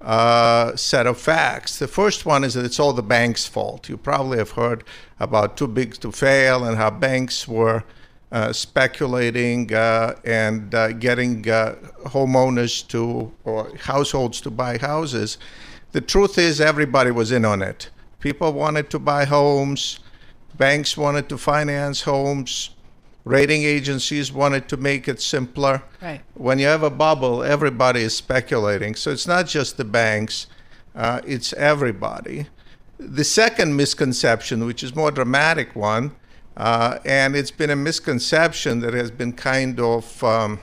uh, 0.00 0.76
set 0.76 1.06
of 1.06 1.18
facts. 1.18 1.78
The 1.78 1.88
first 1.88 2.26
one 2.26 2.44
is 2.44 2.54
that 2.54 2.64
it's 2.64 2.80
all 2.80 2.92
the 2.92 3.02
bank's 3.02 3.46
fault. 3.46 3.88
You 3.88 3.96
probably 3.96 4.38
have 4.38 4.52
heard 4.52 4.84
about 5.18 5.56
too 5.56 5.68
big 5.68 5.94
to 6.00 6.12
fail 6.12 6.64
and 6.64 6.76
how 6.76 6.90
banks 6.90 7.48
were. 7.48 7.84
Uh, 8.32 8.52
speculating 8.52 9.72
uh, 9.72 10.12
and 10.24 10.74
uh, 10.74 10.90
getting 10.94 11.48
uh, 11.48 11.76
homeowners 12.06 12.84
to 12.88 13.30
or 13.44 13.70
households 13.76 14.40
to 14.40 14.50
buy 14.50 14.76
houses 14.76 15.38
the 15.94 16.00
truth 16.00 16.38
is, 16.38 16.60
everybody 16.60 17.12
was 17.12 17.30
in 17.30 17.44
on 17.44 17.62
it. 17.62 17.88
People 18.18 18.52
wanted 18.52 18.90
to 18.90 18.98
buy 18.98 19.26
homes, 19.26 20.00
banks 20.58 20.96
wanted 20.96 21.28
to 21.28 21.38
finance 21.38 22.02
homes, 22.02 22.70
rating 23.24 23.62
agencies 23.62 24.32
wanted 24.32 24.68
to 24.70 24.76
make 24.76 25.06
it 25.06 25.22
simpler. 25.22 25.84
Right. 26.02 26.20
When 26.34 26.58
you 26.58 26.66
have 26.66 26.82
a 26.82 26.90
bubble, 26.90 27.44
everybody 27.44 28.00
is 28.00 28.16
speculating. 28.16 28.96
So 28.96 29.12
it's 29.12 29.28
not 29.28 29.46
just 29.46 29.76
the 29.76 29.84
banks, 29.84 30.48
uh, 30.96 31.20
it's 31.24 31.52
everybody. 31.52 32.48
The 32.98 33.22
second 33.22 33.76
misconception, 33.76 34.66
which 34.66 34.82
is 34.82 34.96
more 34.96 35.12
dramatic 35.12 35.76
one, 35.76 36.10
uh, 36.56 36.98
and 37.04 37.36
it's 37.36 37.52
been 37.52 37.70
a 37.70 37.76
misconception 37.76 38.80
that 38.80 38.94
has 38.94 39.12
been 39.12 39.32
kind 39.32 39.78
of 39.78 40.24
um, 40.24 40.58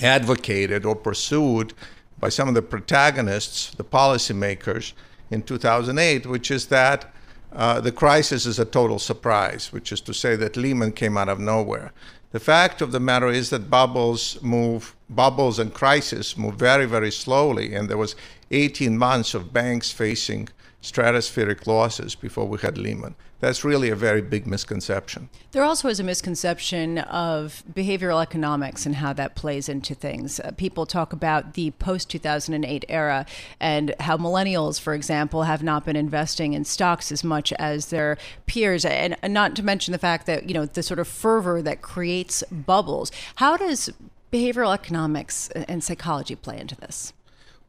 advocated 0.00 0.86
or 0.86 0.96
pursued 0.96 1.74
by 2.20 2.28
some 2.28 2.48
of 2.48 2.54
the 2.54 2.62
protagonists, 2.62 3.74
the 3.74 3.84
policymakers 3.84 4.92
in 5.30 5.42
2008, 5.42 6.26
which 6.26 6.50
is 6.50 6.66
that 6.66 7.12
uh, 7.52 7.80
the 7.80 7.92
crisis 7.92 8.46
is 8.46 8.58
a 8.58 8.64
total 8.64 8.98
surprise, 8.98 9.72
which 9.72 9.90
is 9.90 10.00
to 10.02 10.14
say 10.14 10.36
that 10.36 10.56
Lehman 10.56 10.92
came 10.92 11.16
out 11.16 11.28
of 11.28 11.40
nowhere. 11.40 11.92
The 12.32 12.40
fact 12.40 12.80
of 12.80 12.92
the 12.92 13.00
matter 13.00 13.28
is 13.28 13.50
that 13.50 13.70
bubbles 13.70 14.40
move, 14.40 14.94
bubbles 15.08 15.58
and 15.58 15.74
crises 15.74 16.36
move 16.36 16.54
very, 16.54 16.86
very 16.86 17.10
slowly, 17.10 17.74
and 17.74 17.88
there 17.88 17.96
was 17.96 18.14
18 18.52 18.96
months 18.96 19.34
of 19.34 19.52
banks 19.52 19.90
facing 19.90 20.48
stratospheric 20.82 21.66
losses 21.66 22.14
before 22.14 22.46
we 22.46 22.58
had 22.58 22.78
Lehman. 22.78 23.14
That's 23.40 23.64
really 23.64 23.88
a 23.88 23.96
very 23.96 24.20
big 24.20 24.46
misconception. 24.46 25.30
There 25.52 25.64
also 25.64 25.88
is 25.88 25.98
a 25.98 26.04
misconception 26.04 26.98
of 26.98 27.62
behavioral 27.72 28.22
economics 28.22 28.84
and 28.84 28.96
how 28.96 29.14
that 29.14 29.34
plays 29.34 29.68
into 29.68 29.94
things. 29.94 30.40
Uh, 30.40 30.52
people 30.56 30.84
talk 30.84 31.12
about 31.12 31.54
the 31.54 31.70
post 31.72 32.10
2008 32.10 32.84
era 32.88 33.24
and 33.58 33.94
how 34.00 34.16
millennials, 34.18 34.78
for 34.78 34.94
example, 34.94 35.44
have 35.44 35.62
not 35.62 35.84
been 35.86 35.96
investing 35.96 36.52
in 36.52 36.64
stocks 36.64 37.10
as 37.10 37.24
much 37.24 37.52
as 37.54 37.86
their 37.86 38.18
peers, 38.46 38.84
and, 38.84 39.16
and 39.22 39.32
not 39.32 39.56
to 39.56 39.62
mention 39.62 39.92
the 39.92 39.98
fact 39.98 40.26
that, 40.26 40.46
you 40.48 40.54
know, 40.54 40.66
the 40.66 40.82
sort 40.82 40.98
of 40.98 41.08
fervor 41.08 41.62
that 41.62 41.80
creates 41.80 42.42
bubbles. 42.50 43.10
How 43.36 43.56
does 43.56 43.90
behavioral 44.30 44.72
economics 44.72 45.48
and 45.50 45.82
psychology 45.82 46.36
play 46.36 46.58
into 46.58 46.76
this? 46.76 47.12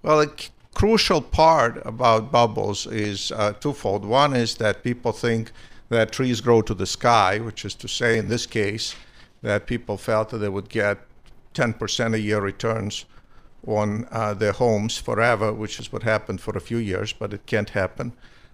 Well, 0.04 0.20
it 0.20 0.50
crucial 0.74 1.22
part 1.22 1.82
about 1.86 2.32
bubbles 2.32 2.88
is 2.88 3.32
uh, 3.32 3.54
twofold. 3.54 4.06
One 4.06 4.36
is 4.36 4.56
that 4.56 4.84
people 4.84 5.12
think 5.12 5.52
that 5.90 6.12
trees 6.12 6.42
grow 6.42 6.62
to 6.62 6.74
the 6.74 6.86
sky, 6.86 7.40
which 7.40 7.66
is 7.66 7.76
to 7.76 7.88
say, 7.88 8.18
in 8.18 8.30
this 8.30 8.46
case, 8.46 8.96
that 9.42 9.68
people 9.68 9.98
felt 9.98 10.30
that 10.30 10.38
they 10.38 10.50
would 10.50 10.70
get 10.70 11.00
10% 11.54 12.14
a 12.14 12.20
year 12.20 12.40
returns 12.40 13.06
on 13.68 14.08
uh, 14.12 14.34
their 14.34 14.54
homes 14.54 14.98
forever, 14.98 15.52
which 15.54 15.80
is 15.80 15.92
what 15.92 16.04
happened 16.04 16.40
for 16.42 16.56
a 16.56 16.62
few 16.62 16.78
years, 16.78 17.14
but 17.14 17.34
it 17.34 17.46
can't 17.46 17.72
happen 17.72 18.14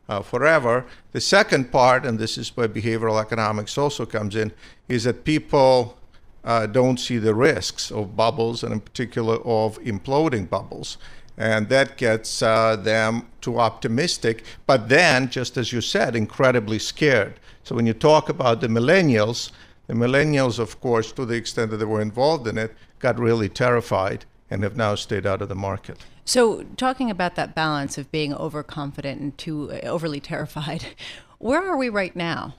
uh, 0.09 0.21
forever. 0.21 0.85
The 1.11 1.21
second 1.21 1.71
part, 1.71 2.05
and 2.05 2.17
this 2.17 2.37
is 2.37 2.55
where 2.57 2.67
behavioral 2.67 3.21
economics 3.21 3.77
also 3.77 4.05
comes 4.05 4.35
in, 4.35 4.51
is 4.89 5.03
that 5.03 5.23
people 5.23 5.97
uh, 6.43 6.65
don't 6.65 6.99
see 6.99 7.17
the 7.17 7.35
risks 7.35 7.91
of 7.91 8.15
bubbles, 8.15 8.63
and 8.63 8.73
in 8.73 8.79
particular 8.79 9.35
of 9.45 9.77
imploding 9.79 10.49
bubbles 10.49 10.97
and 11.37 11.69
that 11.69 11.97
gets 11.97 12.41
uh, 12.41 12.75
them 12.75 13.27
too 13.41 13.59
optimistic. 13.59 14.43
But 14.65 14.89
then, 14.89 15.29
just 15.29 15.55
as 15.57 15.71
you 15.71 15.81
said, 15.81 16.15
incredibly 16.15 16.79
scared. 16.79 17.39
So 17.63 17.75
when 17.75 17.85
you 17.85 17.93
talk 17.93 18.29
about 18.29 18.61
the 18.61 18.67
millennials, 18.67 19.51
the 19.85 19.93
millennials, 19.93 20.57
of 20.59 20.81
course, 20.81 21.11
to 21.13 21.25
the 21.25 21.35
extent 21.35 21.71
that 21.71 21.77
they 21.77 21.85
were 21.85 22.01
involved 22.01 22.47
in 22.47 22.57
it, 22.57 22.73
got 22.99 23.19
really 23.19 23.49
terrified 23.49 24.25
and 24.49 24.63
have 24.63 24.75
now 24.75 24.95
stayed 24.95 25.25
out 25.25 25.41
of 25.41 25.49
the 25.49 25.55
market. 25.55 25.97
So, 26.25 26.63
talking 26.75 27.09
about 27.09 27.35
that 27.35 27.55
balance 27.55 27.97
of 27.97 28.11
being 28.11 28.33
overconfident 28.33 29.21
and 29.21 29.37
too 29.37 29.71
uh, 29.71 29.87
overly 29.87 30.19
terrified, 30.19 30.85
where 31.37 31.65
are 31.65 31.77
we 31.77 31.89
right 31.89 32.15
now? 32.15 32.55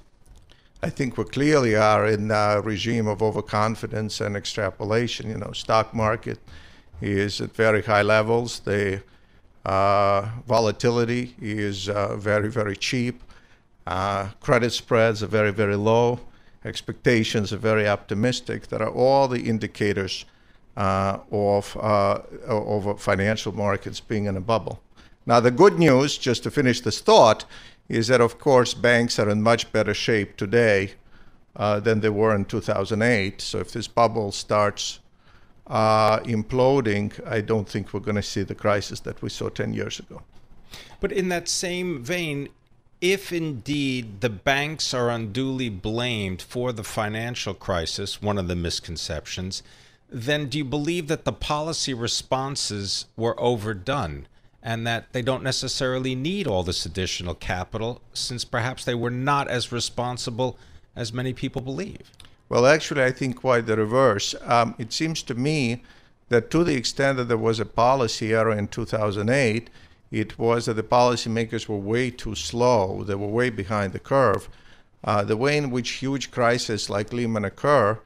I 0.82 0.90
think 0.90 1.18
we 1.18 1.24
clearly 1.24 1.74
are 1.74 2.06
in 2.06 2.30
a 2.30 2.62
regime 2.62 3.08
of 3.08 3.20
overconfidence 3.20 4.20
and 4.20 4.36
extrapolation. 4.36 5.28
You 5.28 5.36
know, 5.36 5.52
stock 5.52 5.92
market 5.92 6.38
is 7.00 7.40
at 7.40 7.54
very 7.54 7.82
high 7.82 8.02
levels. 8.02 8.60
The 8.60 9.02
uh, 9.64 10.28
volatility 10.46 11.34
is 11.40 11.88
uh, 11.88 12.16
very, 12.16 12.50
very 12.50 12.76
cheap. 12.76 13.22
Uh, 13.86 14.28
credit 14.40 14.70
spreads 14.72 15.22
are 15.22 15.26
very, 15.26 15.50
very 15.50 15.76
low. 15.76 16.20
Expectations 16.64 17.52
are 17.52 17.58
very 17.58 17.88
optimistic. 17.88 18.68
That 18.68 18.82
are 18.82 18.90
all 18.90 19.28
the 19.28 19.42
indicators 19.42 20.24
of, 20.76 21.76
of 21.76 23.00
financial 23.00 23.52
markets 23.52 24.00
being 24.00 24.26
in 24.26 24.36
a 24.36 24.40
bubble. 24.40 24.80
Now, 25.26 25.40
the 25.40 25.50
good 25.50 25.78
news, 25.78 26.16
just 26.16 26.42
to 26.44 26.50
finish 26.50 26.80
this 26.80 27.00
thought, 27.00 27.44
is 27.88 28.08
that 28.08 28.20
of 28.20 28.38
course 28.38 28.74
banks 28.74 29.18
are 29.18 29.28
in 29.28 29.42
much 29.42 29.70
better 29.72 29.94
shape 29.94 30.36
today 30.36 30.92
uh, 31.56 31.80
than 31.80 32.00
they 32.00 32.08
were 32.08 32.34
in 32.34 32.44
2008. 32.44 33.40
So 33.40 33.58
if 33.58 33.72
this 33.72 33.88
bubble 33.88 34.32
starts 34.32 35.00
uh, 35.68 36.20
imploding, 36.20 37.12
I 37.26 37.40
don't 37.40 37.68
think 37.68 37.92
we're 37.92 38.00
going 38.00 38.16
to 38.16 38.22
see 38.22 38.42
the 38.42 38.54
crisis 38.54 39.00
that 39.00 39.20
we 39.20 39.28
saw 39.28 39.48
10 39.48 39.74
years 39.74 39.98
ago. 39.98 40.22
But 41.00 41.12
in 41.12 41.28
that 41.28 41.48
same 41.48 42.02
vein, 42.02 42.48
if 43.00 43.32
indeed 43.32 44.20
the 44.20 44.30
banks 44.30 44.92
are 44.92 45.10
unduly 45.10 45.68
blamed 45.68 46.42
for 46.42 46.72
the 46.72 46.82
financial 46.82 47.54
crisis, 47.54 48.20
one 48.20 48.38
of 48.38 48.48
the 48.48 48.56
misconceptions, 48.56 49.62
then 50.10 50.48
do 50.48 50.58
you 50.58 50.64
believe 50.64 51.06
that 51.08 51.24
the 51.24 51.32
policy 51.32 51.94
responses 51.94 53.06
were 53.16 53.38
overdone 53.38 54.26
and 54.62 54.86
that 54.86 55.12
they 55.12 55.22
don't 55.22 55.42
necessarily 55.42 56.14
need 56.14 56.46
all 56.46 56.62
this 56.62 56.84
additional 56.84 57.34
capital 57.34 58.00
since 58.12 58.44
perhaps 58.44 58.84
they 58.84 58.94
were 58.94 59.10
not 59.10 59.48
as 59.48 59.70
responsible 59.70 60.56
as 60.96 61.12
many 61.12 61.32
people 61.32 61.62
believe? 61.62 62.10
Well, 62.48 62.66
actually, 62.66 63.02
I 63.02 63.10
think 63.10 63.36
quite 63.36 63.66
the 63.66 63.76
reverse. 63.76 64.34
Um, 64.42 64.74
it 64.78 64.92
seems 64.92 65.22
to 65.24 65.34
me 65.34 65.82
that 66.28 66.50
to 66.50 66.64
the 66.64 66.74
extent 66.74 67.18
that 67.18 67.24
there 67.24 67.36
was 67.36 67.60
a 67.60 67.66
policy 67.66 68.32
error 68.32 68.52
in 68.52 68.68
2008, 68.68 69.70
it 70.10 70.38
was 70.38 70.66
that 70.66 70.74
the 70.74 70.82
policymakers 70.82 71.68
were 71.68 71.76
way 71.76 72.10
too 72.10 72.34
slow. 72.34 73.04
They 73.04 73.14
were 73.14 73.28
way 73.28 73.50
behind 73.50 73.92
the 73.92 73.98
curve 73.98 74.48
Uh, 75.04 75.22
the 75.22 75.36
way 75.36 75.56
in 75.56 75.70
which 75.70 75.90
huge 75.90 76.30
crises 76.30 76.90
like 76.90 77.12
Lehman 77.12 77.44
occur 77.44 77.98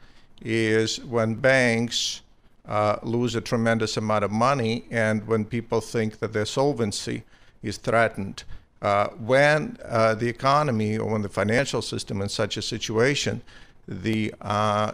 is 0.43 1.03
when 1.05 1.35
banks 1.35 2.21
uh, 2.67 2.97
lose 3.03 3.35
a 3.35 3.41
tremendous 3.41 3.97
amount 3.97 4.25
of 4.25 4.31
money 4.31 4.85
and 4.91 5.27
when 5.27 5.45
people 5.45 5.81
think 5.81 6.19
that 6.19 6.33
their 6.33 6.45
solvency 6.45 7.25
is 7.63 7.77
threatened. 7.77 8.45
Uh, 8.83 9.09
when 9.09 9.77
uh, 9.85 10.15
the 10.15 10.29
economy 10.29 10.99
or 10.99 11.11
when 11.11 11.23
the 11.23 11.29
financial 11.29 11.81
system 11.81 12.21
in 12.21 12.29
such 12.29 12.57
a 12.57 12.63
situation, 12.63 13.41
the 13.87 14.35
uh, 14.41 14.93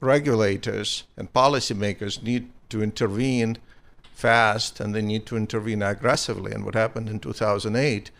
regulators 0.00 1.04
and 1.16 1.32
policymakers 1.32 2.22
need 2.22 2.50
to 2.70 2.82
intervene 2.82 3.58
fast 4.14 4.80
and 4.80 4.94
they 4.94 5.02
need 5.02 5.26
to 5.26 5.36
intervene 5.36 5.82
aggressively. 5.82 6.52
And 6.52 6.64
what 6.64 6.74
happened 6.74 7.08
in 7.08 7.20
2008 7.20 8.10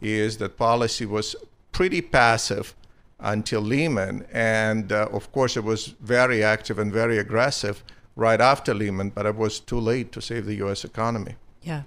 is 0.00 0.38
that 0.38 0.56
policy 0.56 1.06
was 1.06 1.36
pretty 1.72 2.00
passive 2.00 2.74
until 3.20 3.60
Lehman. 3.60 4.26
And 4.32 4.92
uh, 4.92 5.08
of 5.12 5.30
course, 5.32 5.56
it 5.56 5.64
was 5.64 5.94
very 6.00 6.42
active 6.42 6.78
and 6.78 6.92
very 6.92 7.18
aggressive 7.18 7.84
right 8.16 8.40
after 8.40 8.74
Lehman, 8.74 9.10
but 9.10 9.26
it 9.26 9.36
was 9.36 9.60
too 9.60 9.78
late 9.78 10.12
to 10.12 10.20
save 10.20 10.46
the 10.46 10.54
US 10.66 10.84
economy. 10.84 11.36
Yeah. 11.62 11.82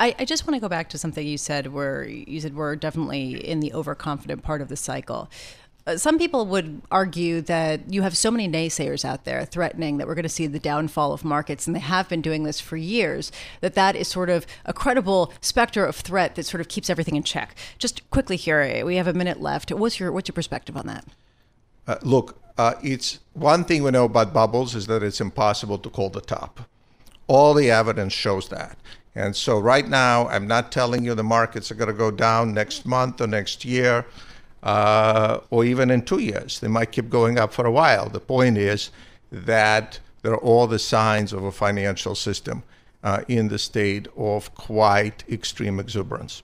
I, 0.00 0.14
I 0.18 0.24
just 0.24 0.46
want 0.46 0.56
to 0.56 0.60
go 0.60 0.68
back 0.68 0.88
to 0.90 0.98
something 0.98 1.24
you 1.24 1.38
said 1.38 1.68
where 1.68 2.04
you 2.04 2.40
said 2.40 2.56
we're 2.56 2.74
definitely 2.74 3.34
in 3.34 3.60
the 3.60 3.72
overconfident 3.72 4.42
part 4.42 4.60
of 4.60 4.68
the 4.68 4.76
cycle. 4.76 5.30
Uh, 5.84 5.96
some 5.96 6.16
people 6.16 6.46
would 6.46 6.80
argue 6.92 7.40
that 7.40 7.92
you 7.92 8.02
have 8.02 8.16
so 8.16 8.30
many 8.30 8.48
naysayers 8.48 9.04
out 9.04 9.24
there 9.24 9.44
threatening 9.44 9.96
that 9.96 10.06
we're 10.06 10.14
going 10.14 10.22
to 10.22 10.28
see 10.28 10.46
the 10.46 10.60
downfall 10.60 11.12
of 11.12 11.24
markets, 11.24 11.66
and 11.66 11.74
they 11.74 11.80
have 11.80 12.08
been 12.08 12.22
doing 12.22 12.44
this 12.44 12.60
for 12.60 12.76
years, 12.76 13.32
that 13.60 13.74
that 13.74 13.96
is 13.96 14.06
sort 14.06 14.30
of 14.30 14.46
a 14.64 14.72
credible 14.72 15.32
specter 15.40 15.84
of 15.84 15.96
threat 15.96 16.36
that 16.36 16.46
sort 16.46 16.60
of 16.60 16.68
keeps 16.68 16.88
everything 16.88 17.16
in 17.16 17.22
check. 17.24 17.56
Just 17.78 18.08
quickly 18.10 18.36
here, 18.36 18.84
we 18.86 18.96
have 18.96 19.08
a 19.08 19.12
minute 19.12 19.40
left. 19.40 19.72
What's 19.72 19.98
your, 19.98 20.12
what's 20.12 20.28
your 20.28 20.34
perspective 20.34 20.76
on 20.76 20.86
that? 20.86 21.04
Uh, 21.88 21.96
look, 22.02 22.38
uh, 22.56 22.74
it's 22.82 23.18
one 23.32 23.64
thing 23.64 23.82
we 23.82 23.90
know 23.90 24.04
about 24.04 24.32
bubbles 24.32 24.76
is 24.76 24.86
that 24.86 25.02
it's 25.02 25.20
impossible 25.20 25.78
to 25.78 25.90
call 25.90 26.10
the 26.10 26.20
top. 26.20 26.60
All 27.26 27.54
the 27.54 27.72
evidence 27.72 28.12
shows 28.12 28.48
that. 28.50 28.78
And 29.16 29.34
so 29.34 29.58
right 29.58 29.86
now, 29.86 30.28
I'm 30.28 30.46
not 30.46 30.70
telling 30.70 31.04
you 31.04 31.14
the 31.14 31.24
markets 31.24 31.70
are 31.70 31.74
going 31.74 31.90
to 31.90 31.94
go 31.94 32.10
down 32.10 32.54
next 32.54 32.86
month 32.86 33.20
or 33.20 33.26
next 33.26 33.64
year 33.64 34.06
uh, 34.62 35.40
or 35.50 35.64
even 35.64 35.90
in 35.90 36.02
two 36.02 36.18
years. 36.18 36.60
They 36.60 36.68
might 36.68 36.92
keep 36.92 37.10
going 37.10 37.38
up 37.38 37.52
for 37.52 37.66
a 37.66 37.72
while. 37.72 38.08
The 38.08 38.20
point 38.20 38.58
is 38.58 38.90
that 39.30 40.00
there 40.22 40.32
are 40.32 40.38
all 40.38 40.66
the 40.66 40.78
signs 40.78 41.32
of 41.32 41.42
a 41.44 41.52
financial 41.52 42.14
system 42.14 42.62
uh, 43.02 43.22
in 43.28 43.48
the 43.48 43.58
state 43.58 44.08
of 44.16 44.54
quite 44.54 45.24
extreme 45.28 45.80
exuberance. 45.80 46.42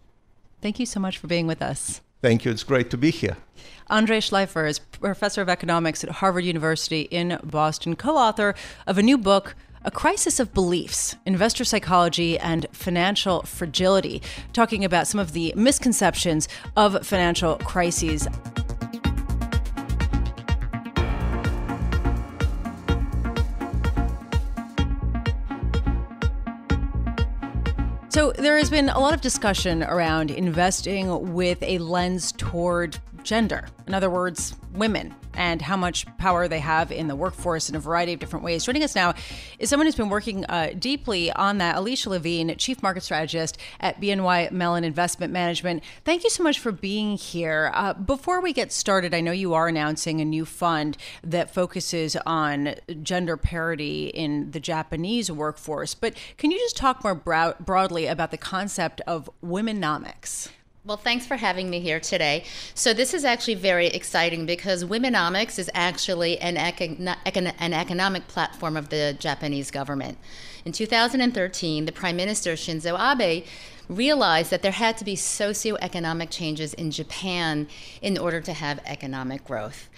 Thank 0.61 0.81
you 0.81 0.87
so 0.87 0.99
much 0.99 1.19
for 1.19 1.29
being 1.29 1.47
with 1.47 1.63
us. 1.63 2.01
Thank 2.21 2.45
you. 2.45 2.51
It's 2.51 2.65
great 2.65 2.91
to 2.91 2.97
be 2.97 3.11
here. 3.11 3.37
Andrei 3.91 4.19
Shleifer 4.19 4.69
is 4.69 4.81
professor 4.81 5.41
of 5.41 5.49
economics 5.49 6.03
at 6.03 6.11
Harvard 6.11 6.45
University 6.45 7.03
in 7.03 7.39
Boston, 7.45 7.95
co 7.95 8.17
author 8.17 8.55
of 8.87 8.99
a 8.99 9.03
new 9.03 9.17
book 9.17 9.55
a 9.85 9.91
Crisis 9.91 10.41
of 10.41 10.53
Beliefs 10.53 11.17
Investor 11.27 11.65
Psychology 11.65 12.39
and 12.39 12.67
Financial 12.73 13.43
Fragility, 13.43 14.23
talking 14.53 14.85
about 14.85 15.07
some 15.07 15.21
of 15.21 15.33
the 15.33 15.53
misconceptions 15.57 16.49
of 16.77 17.07
financial 17.07 17.57
crises. 17.59 18.27
So, 28.11 28.33
there 28.33 28.57
has 28.57 28.69
been 28.69 28.89
a 28.89 28.99
lot 28.99 29.15
of 29.15 29.21
discussion 29.21 29.85
around 29.85 30.33
investing 30.33 31.35
with 31.35 31.63
a 31.63 31.79
lens 31.79 32.33
toward 32.33 32.99
gender. 33.29 33.69
In 33.87 33.93
other 33.93 34.09
words, 34.09 34.55
women 34.73 35.15
and 35.35 35.61
how 35.61 35.77
much 35.77 36.07
power 36.17 36.49
they 36.49 36.61
have 36.61 36.91
in 36.91 37.09
the 37.09 37.15
workforce 37.15 37.69
in 37.69 37.77
a 37.77 37.79
variety 37.79 38.15
of 38.15 38.21
different 38.21 38.43
ways. 38.43 38.65
Joining 38.65 38.83
us 38.83 38.95
now 38.95 39.13
is 39.59 39.69
someone 39.69 39.87
who's 39.87 39.95
been 39.95 40.09
working 40.09 40.47
uh, 40.47 40.73
deeply 40.79 41.31
on 41.33 41.59
that, 41.59 41.77
Alicia 41.77 42.09
Levine, 42.09 42.57
Chief 42.57 42.83
Market 42.83 43.03
Strategist 43.03 43.59
at 43.81 44.01
BNY 44.01 44.51
Mellon 44.51 44.83
Investment 44.83 45.31
Management. 45.31 45.85
Thank 46.05 46.25
you 46.25 46.31
so 46.31 46.43
much 46.43 46.59
for 46.59 46.73
being 46.73 47.19
here. 47.19 47.71
Uh, 47.75 47.93
before 47.93 48.41
we 48.41 48.55
get 48.55 48.73
started, 48.73 49.13
I 49.13 49.21
know 49.21 49.33
you 49.33 49.53
are 49.53 49.69
announcing 49.69 50.23
a 50.23 50.25
new 50.25 50.47
fund 50.47 50.97
that 51.23 51.53
focuses 51.53 52.17
on 52.25 52.77
gender 53.03 53.37
parity 53.37 54.07
in 54.09 54.53
the 54.53 54.61
Japanese 54.61 55.31
workforce, 55.31 55.95
but 55.95 56.15
can 56.39 56.51
you 56.51 56.59
just 56.59 56.79
talk 56.79 57.05
more 57.05 57.15
broadly 57.15 58.07
about 58.07 58.31
the 58.31 58.39
concept 58.39 59.03
of 59.03 59.29
womenomics? 59.45 60.49
Well, 60.89 60.97
thanks 60.97 61.27
for 61.27 61.37
having 61.37 61.69
me 61.69 61.81
here 61.81 62.01
today. 62.01 62.45
So, 62.73 62.95
this 62.95 63.13
is 63.13 63.23
actually 63.23 63.57
very 63.57 63.89
exciting 63.89 64.47
because 64.47 64.87
Womenomics 64.87 65.59
is 65.59 65.71
actually 65.75 66.39
an, 66.39 66.57
econ- 66.57 67.15
an 67.59 67.75
economic 67.75 68.27
platform 68.27 68.75
of 68.75 68.89
the 68.89 69.15
Japanese 69.19 69.71
government. 69.71 70.17
In 70.65 70.73
2013, 70.73 71.85
the 71.85 71.93
Prime 71.93 72.17
Minister 72.17 72.55
Shinzo 72.55 72.99
Abe 72.99 73.45
realized 73.89 74.51
that 74.51 74.63
there 74.63 74.73
had 74.73 74.97
to 74.99 75.05
be 75.05 75.17
socioeconomic 75.17 76.31
changes 76.31 76.75
in 76.75 76.91
Japan 76.91 77.69
in 78.03 78.19
order 78.19 78.41
to 78.41 78.53
have 78.53 78.81
economic 78.85 79.45
growth. 79.45 79.89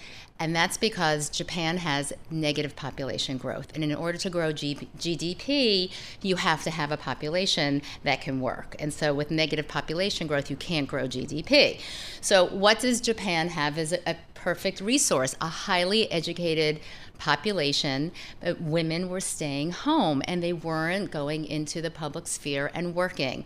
And 0.41 0.55
that's 0.55 0.75
because 0.75 1.29
Japan 1.29 1.77
has 1.77 2.13
negative 2.31 2.75
population 2.75 3.37
growth. 3.37 3.67
And 3.75 3.83
in 3.83 3.93
order 3.93 4.17
to 4.17 4.29
grow 4.31 4.51
G- 4.51 4.89
GDP, 4.97 5.91
you 6.23 6.37
have 6.37 6.63
to 6.63 6.71
have 6.71 6.91
a 6.91 6.97
population 6.97 7.83
that 8.03 8.21
can 8.21 8.41
work. 8.41 8.75
And 8.79 8.91
so, 8.91 9.13
with 9.13 9.29
negative 9.29 9.67
population 9.67 10.25
growth, 10.25 10.49
you 10.49 10.55
can't 10.55 10.87
grow 10.87 11.03
GDP. 11.03 11.79
So, 12.21 12.45
what 12.45 12.79
does 12.79 13.01
Japan 13.01 13.49
have 13.49 13.77
as 13.77 13.93
a, 13.93 13.99
a 14.09 14.15
perfect 14.33 14.81
resource? 14.81 15.35
A 15.41 15.47
highly 15.47 16.11
educated 16.11 16.79
population, 17.19 18.11
but 18.39 18.59
women 18.59 19.09
were 19.09 19.21
staying 19.21 19.69
home 19.69 20.23
and 20.25 20.41
they 20.41 20.53
weren't 20.53 21.11
going 21.11 21.45
into 21.45 21.83
the 21.83 21.91
public 21.91 22.25
sphere 22.25 22.71
and 22.73 22.95
working. 22.95 23.45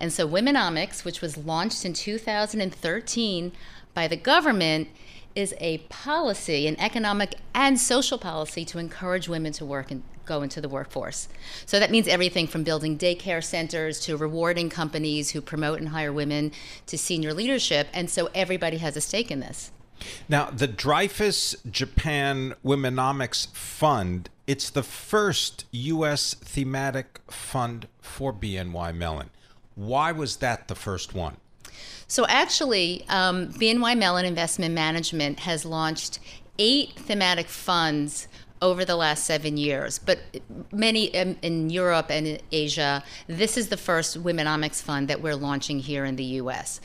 And 0.00 0.12
so, 0.12 0.26
Womenomics, 0.26 1.04
which 1.04 1.20
was 1.20 1.36
launched 1.36 1.84
in 1.84 1.92
2013 1.92 3.52
by 3.92 4.08
the 4.08 4.16
government, 4.16 4.88
is 5.34 5.54
a 5.60 5.78
policy, 5.88 6.66
an 6.66 6.78
economic 6.80 7.36
and 7.54 7.78
social 7.78 8.18
policy 8.18 8.64
to 8.64 8.78
encourage 8.78 9.28
women 9.28 9.52
to 9.52 9.64
work 9.64 9.90
and 9.90 10.02
go 10.24 10.42
into 10.42 10.60
the 10.60 10.68
workforce. 10.68 11.28
So 11.66 11.78
that 11.80 11.90
means 11.90 12.06
everything 12.08 12.46
from 12.46 12.62
building 12.62 12.96
daycare 12.96 13.42
centers 13.42 14.00
to 14.00 14.16
rewarding 14.16 14.70
companies 14.70 15.30
who 15.30 15.40
promote 15.40 15.80
and 15.80 15.88
hire 15.90 16.12
women 16.12 16.52
to 16.86 16.96
senior 16.96 17.34
leadership. 17.34 17.88
And 17.92 18.08
so 18.08 18.28
everybody 18.34 18.78
has 18.78 18.96
a 18.96 19.00
stake 19.00 19.30
in 19.30 19.40
this. 19.40 19.72
Now, 20.28 20.50
the 20.50 20.66
Dreyfus 20.66 21.56
Japan 21.70 22.54
Womenomics 22.64 23.48
Fund, 23.52 24.30
it's 24.46 24.70
the 24.70 24.82
first 24.82 25.66
U.S. 25.72 26.34
thematic 26.34 27.20
fund 27.28 27.86
for 28.00 28.32
BNY 28.32 28.96
Mellon. 28.96 29.30
Why 29.80 30.12
was 30.12 30.36
that 30.36 30.68
the 30.68 30.74
first 30.74 31.14
one? 31.14 31.38
So 32.06 32.26
actually, 32.26 33.06
um, 33.08 33.48
BNY 33.54 33.96
Mellon 33.96 34.26
Investment 34.26 34.74
Management 34.74 35.40
has 35.40 35.64
launched 35.64 36.18
eight 36.58 36.92
thematic 36.96 37.46
funds 37.46 38.28
over 38.60 38.84
the 38.84 38.94
last 38.94 39.24
seven 39.24 39.56
years, 39.56 39.98
but 39.98 40.18
many 40.70 41.04
in, 41.04 41.38
in, 41.40 41.70
Europe 41.70 42.10
and 42.10 42.26
in 42.26 42.40
Asia, 42.52 43.02
this 43.26 43.56
is 43.56 43.68
the 43.68 43.78
first 43.78 44.22
Womenomics 44.22 44.82
fund 44.82 45.08
that 45.08 45.22
we're 45.22 45.34
launching 45.34 45.78
here 45.78 46.04
in 46.04 46.16
the 46.16 46.24
US. 46.24 46.78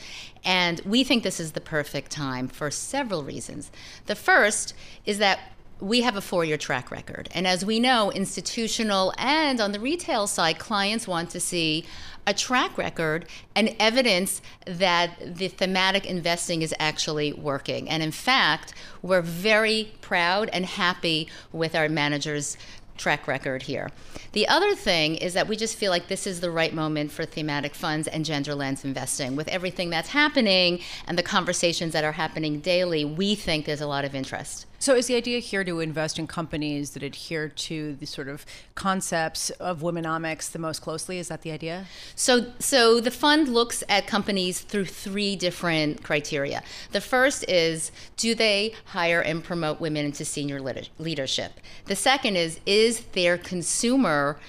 And 0.45 0.79
we 0.85 1.03
think 1.03 1.23
this 1.23 1.41
is 1.41 1.51
the 1.51 1.59
perfect 1.59 2.11
time 2.11 2.47
for 2.47 2.71
several 2.71 3.23
reasons. 3.23 3.71
The 4.05 4.15
first 4.15 4.73
is 5.05 5.17
that 5.17 5.39
we 5.81 6.01
have 6.01 6.15
a 6.15 6.21
four 6.21 6.45
year 6.45 6.57
track 6.57 6.91
record. 6.91 7.27
And 7.33 7.45
as 7.45 7.65
we 7.65 7.79
know, 7.81 8.09
institutional 8.11 9.13
and 9.17 9.59
on 9.59 9.73
the 9.73 9.79
retail 9.79 10.27
side, 10.27 10.57
clients 10.57 11.07
want 11.07 11.29
to 11.31 11.41
see 11.41 11.85
a 12.27 12.33
track 12.33 12.77
record 12.77 13.25
and 13.55 13.75
evidence 13.79 14.41
that 14.65 15.37
the 15.37 15.47
thematic 15.47 16.05
investing 16.05 16.61
is 16.61 16.73
actually 16.79 17.33
working. 17.33 17.89
And 17.89 18.01
in 18.01 18.11
fact, 18.11 18.73
we're 19.01 19.21
very 19.21 19.93
proud 20.01 20.49
and 20.49 20.65
happy 20.65 21.29
with 21.51 21.75
our 21.75 21.89
managers' 21.89 22.57
track 22.97 23.27
record 23.27 23.63
here. 23.63 23.91
The 24.31 24.47
other 24.47 24.73
thing 24.73 25.15
is 25.15 25.33
that 25.33 25.47
we 25.47 25.55
just 25.55 25.75
feel 25.75 25.91
like 25.91 26.07
this 26.07 26.25
is 26.25 26.39
the 26.39 26.51
right 26.51 26.73
moment 26.73 27.11
for 27.11 27.25
thematic 27.25 27.75
funds 27.75 28.07
and 28.07 28.25
gender 28.25 28.55
lens 28.55 28.85
investing. 28.85 29.35
With 29.35 29.47
everything 29.49 29.89
that's 29.89 30.09
happening 30.09 30.79
and 31.07 31.17
the 31.17 31.23
conversations 31.23 31.93
that 31.93 32.03
are 32.03 32.13
happening 32.13 32.59
daily, 32.59 33.05
we 33.05 33.35
think 33.35 33.65
there's 33.65 33.81
a 33.81 33.87
lot 33.87 34.05
of 34.05 34.15
interest. 34.15 34.65
So, 34.79 34.95
is 34.95 35.07
the 35.07 35.15
idea 35.15 35.39
here 35.39 35.63
to 35.63 35.79
invest 35.79 36.19
in 36.19 36.27
companies 36.27 36.91
that 36.91 37.03
adhere 37.03 37.49
to 37.49 37.95
the 37.95 38.05
sort 38.05 38.27
of 38.27 38.45
concepts 38.75 39.49
of 39.51 39.81
womenomics 39.81 40.51
the 40.51 40.59
most 40.59 40.81
closely? 40.81 41.17
Is 41.17 41.29
that 41.29 41.41
the 41.41 41.51
idea? 41.51 41.85
So, 42.15 42.51
so 42.59 42.99
the 42.99 43.11
fund 43.11 43.49
looks 43.49 43.83
at 43.89 44.07
companies 44.07 44.61
through 44.61 44.85
three 44.85 45.35
different 45.35 46.03
criteria. 46.03 46.63
The 46.91 47.01
first 47.01 47.47
is 47.49 47.91
do 48.17 48.35
they 48.35 48.73
hire 48.85 49.21
and 49.21 49.43
promote 49.43 49.79
women 49.79 50.05
into 50.05 50.25
senior 50.25 50.59
leadership? 50.99 51.53
The 51.85 51.95
second 51.95 52.35
is 52.35 52.59
is 52.65 53.01
their 53.13 53.37
consumer 53.37 54.39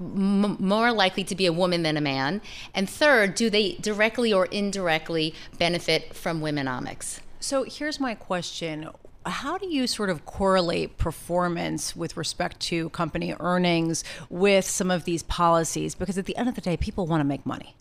M- 0.00 0.56
more 0.60 0.92
likely 0.92 1.24
to 1.24 1.34
be 1.34 1.46
a 1.46 1.52
woman 1.52 1.82
than 1.82 1.96
a 1.96 2.00
man? 2.00 2.40
And 2.72 2.88
third, 2.88 3.34
do 3.34 3.50
they 3.50 3.72
directly 3.80 4.32
or 4.32 4.46
indirectly 4.46 5.34
benefit 5.58 6.14
from 6.14 6.40
womenomics? 6.40 7.18
So 7.40 7.64
here's 7.64 7.98
my 7.98 8.14
question 8.14 8.90
how 9.28 9.58
do 9.58 9.66
you 9.66 9.86
sort 9.86 10.10
of 10.10 10.24
correlate 10.24 10.98
performance 10.98 11.94
with 11.94 12.16
respect 12.16 12.60
to 12.60 12.88
company 12.90 13.34
earnings 13.40 14.04
with 14.28 14.64
some 14.64 14.90
of 14.90 15.04
these 15.04 15.22
policies? 15.22 15.94
Because 15.94 16.18
at 16.18 16.26
the 16.26 16.36
end 16.36 16.48
of 16.48 16.54
the 16.54 16.60
day, 16.60 16.76
people 16.76 17.06
want 17.06 17.20
to 17.20 17.24
make 17.24 17.44
money. 17.46 17.74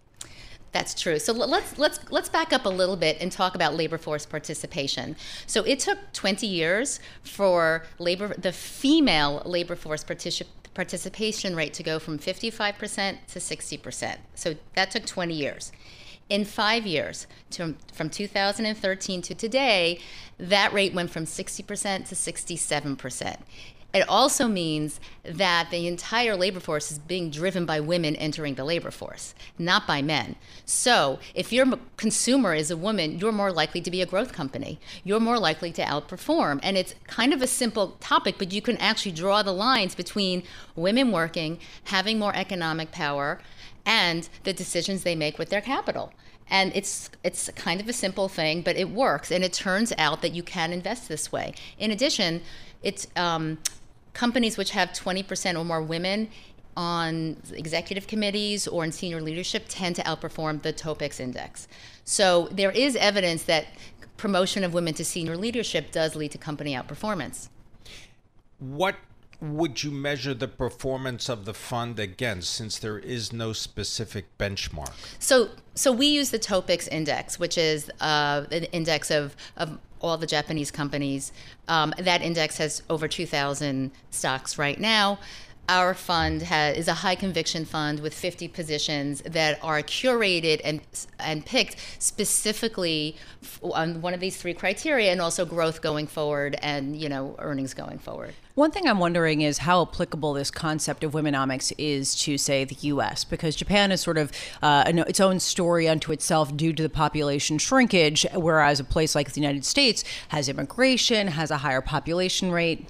That's 0.72 0.94
true. 0.94 1.18
So 1.18 1.34
let's 1.34 1.78
let's 1.80 2.00
let's 2.12 2.30
back 2.30 2.54
up 2.54 2.66
a 2.66 2.70
little 2.70 2.98
bit 2.98 3.18
and 3.20 3.32
talk 3.32 3.56
about 3.56 3.74
labor 3.76 3.98
force 3.98 4.26
participation. 4.26 5.16
So 5.48 5.64
it 5.64 5.80
took 5.80 5.98
20 6.14 6.46
years 6.46 7.00
for 7.24 7.86
labor 8.00 8.36
the 8.38 8.52
female 8.52 9.42
labor 9.46 9.76
force 9.76 10.04
particip- 10.04 10.46
participation 10.74 11.56
rate 11.56 11.74
to 11.74 11.84
go 11.84 11.98
from 11.98 12.20
55% 12.20 13.18
to 13.28 13.40
60%. 13.40 14.18
So 14.36 14.56
that 14.76 14.92
took 14.92 15.06
20 15.08 15.34
years. 15.34 15.72
In 16.30 16.44
five 16.44 16.86
years, 16.86 17.26
to, 17.52 17.76
from 17.94 18.10
2013 18.10 19.22
to 19.22 19.34
today, 19.34 20.00
that 20.38 20.74
rate 20.74 20.94
went 20.94 21.10
from 21.10 21.24
60% 21.26 22.08
to 22.10 22.16
67%. 22.16 23.38
It 23.98 24.08
also 24.08 24.48
means 24.48 25.00
that 25.24 25.72
the 25.72 25.88
entire 25.88 26.36
labor 26.36 26.60
force 26.60 26.92
is 26.92 27.00
being 27.00 27.32
driven 27.32 27.66
by 27.66 27.80
women 27.80 28.16
entering 28.16 28.54
the 28.54 28.64
labor 28.64 28.92
force, 28.92 29.34
not 29.58 29.88
by 29.88 30.04
men. 30.04 30.36
So, 30.66 31.18
if 31.34 31.52
your 31.52 31.66
consumer 31.98 32.54
is 32.54 32.70
a 32.70 32.78
woman, 32.78 33.18
you're 33.18 33.32
more 33.32 33.52
likely 33.52 33.82
to 33.82 33.90
be 33.90 34.04
a 34.04 34.06
growth 34.06 34.34
company. 34.34 34.80
You're 35.04 35.20
more 35.20 35.40
likely 35.40 35.72
to 35.72 35.82
outperform. 35.82 36.60
And 36.62 36.78
it's 36.78 36.94
kind 37.08 37.34
of 37.34 37.42
a 37.42 37.48
simple 37.48 37.98
topic, 38.00 38.36
but 38.38 38.52
you 38.52 38.62
can 38.62 38.78
actually 38.78 39.14
draw 39.14 39.42
the 39.42 39.52
lines 39.52 39.96
between 39.96 40.44
women 40.76 41.12
working, 41.12 41.58
having 41.86 42.20
more 42.20 42.36
economic 42.36 42.92
power, 42.92 43.40
and 43.84 44.30
the 44.44 44.54
decisions 44.54 45.02
they 45.02 45.16
make 45.16 45.40
with 45.40 45.50
their 45.50 45.62
capital 45.62 46.14
and 46.50 46.72
it's 46.76 47.10
it's 47.24 47.50
kind 47.56 47.82
of 47.82 47.90
a 47.90 47.94
simple 47.94 48.30
thing, 48.30 48.62
but 48.62 48.78
it 48.78 48.90
works, 48.90 49.32
and 49.32 49.44
it 49.44 49.52
turns 49.52 49.92
out 49.98 50.22
that 50.22 50.34
you 50.34 50.44
can 50.44 50.72
invest 50.72 51.10
this 51.10 51.30
way. 51.30 51.54
In 51.78 51.92
addition, 51.92 52.42
it's 52.84 53.08
um, 53.16 53.58
companies 54.18 54.58
which 54.58 54.72
have 54.72 54.90
20% 54.90 55.60
or 55.60 55.64
more 55.64 55.82
women 55.82 56.28
on 56.76 57.38
executive 57.54 58.08
committees 58.08 58.68
or 58.68 58.84
in 58.84 58.92
senior 58.92 59.22
leadership 59.22 59.66
tend 59.70 59.96
to 59.96 60.02
outperform 60.02 60.60
the 60.64 60.74
Topix 60.74 61.20
index. 61.20 61.68
So 62.04 62.50
there 62.52 62.72
is 62.72 62.96
evidence 62.96 63.44
that 63.44 63.68
promotion 64.18 64.64
of 64.64 64.74
women 64.74 64.96
to 64.96 65.06
senior 65.06 65.38
leadership 65.38 65.92
does 65.92 66.16
lead 66.16 66.32
to 66.32 66.40
company 66.40 66.74
outperformance. 66.74 67.50
What 68.58 68.96
would 69.40 69.84
you 69.84 69.92
measure 69.92 70.34
the 70.34 70.48
performance 70.48 71.30
of 71.30 71.46
the 71.46 71.54
fund 71.54 72.00
against 72.00 72.54
since 72.54 72.80
there 72.80 72.98
is 72.98 73.32
no 73.32 73.54
specific 73.54 74.38
benchmark? 74.38 74.92
So 75.20 75.50
so 75.76 75.92
we 75.92 76.08
use 76.08 76.32
the 76.32 76.40
Topix 76.40 76.88
index, 76.92 77.38
which 77.38 77.58
is 77.58 77.92
uh, 78.02 78.46
an 78.52 78.64
index 78.66 79.12
of, 79.12 79.36
of 79.58 79.78
all 80.02 80.18
the 80.18 80.26
Japanese 80.26 80.72
companies. 80.72 81.32
Um, 81.68 81.94
that 82.00 82.22
index 82.22 82.58
has 82.58 82.82
over 82.90 83.08
2,000 83.08 83.92
stocks 84.10 84.58
right 84.58 84.80
now. 84.80 85.20
Our 85.70 85.94
fund 85.94 86.44
has, 86.44 86.78
is 86.78 86.88
a 86.88 86.94
high 86.94 87.16
conviction 87.16 87.66
fund 87.66 88.00
with 88.00 88.14
50 88.14 88.48
positions 88.48 89.22
that 89.22 89.60
are 89.62 89.82
curated 89.82 90.62
and 90.64 90.82
and 91.20 91.46
picked 91.46 91.76
specifically 92.00 93.18
on 93.62 94.02
one 94.02 94.14
of 94.14 94.20
these 94.20 94.38
three 94.38 94.54
criteria, 94.54 95.12
and 95.12 95.22
also 95.22 95.46
growth 95.46 95.82
going 95.82 96.08
forward, 96.08 96.56
and 96.62 96.96
you 96.96 97.10
know 97.10 97.36
earnings 97.40 97.74
going 97.74 98.00
forward. 98.00 98.34
One 98.58 98.72
thing 98.72 98.88
I'm 98.88 98.98
wondering 98.98 99.42
is 99.42 99.60
how 99.60 99.84
applicable 99.84 100.34
this 100.34 100.50
concept 100.50 101.04
of 101.04 101.12
womenomics 101.12 101.72
is 101.78 102.16
to, 102.22 102.40
say, 102.40 102.64
the 102.64 102.76
U.S., 102.88 103.24
because 103.24 103.56
Japan 103.56 103.92
is 103.92 104.02
sort 104.02 104.18
of 104.18 104.32
uh, 104.64 104.84
its 104.88 105.20
own 105.20 105.40
story 105.40 105.88
unto 105.88 106.12
itself 106.12 106.58
due 106.58 106.74
to 106.74 106.82
the 106.82 106.90
population 106.90 107.60
shrinkage, 107.60 108.26
whereas 108.34 108.80
a 108.80 108.84
place 108.84 109.14
like 109.14 109.32
the 109.34 109.42
United 109.42 109.64
States 109.64 110.04
has 110.30 110.50
immigration, 110.50 111.28
has 111.28 111.52
a 111.52 111.58
higher 111.58 111.82
population 111.82 112.52
rate. 112.52 112.88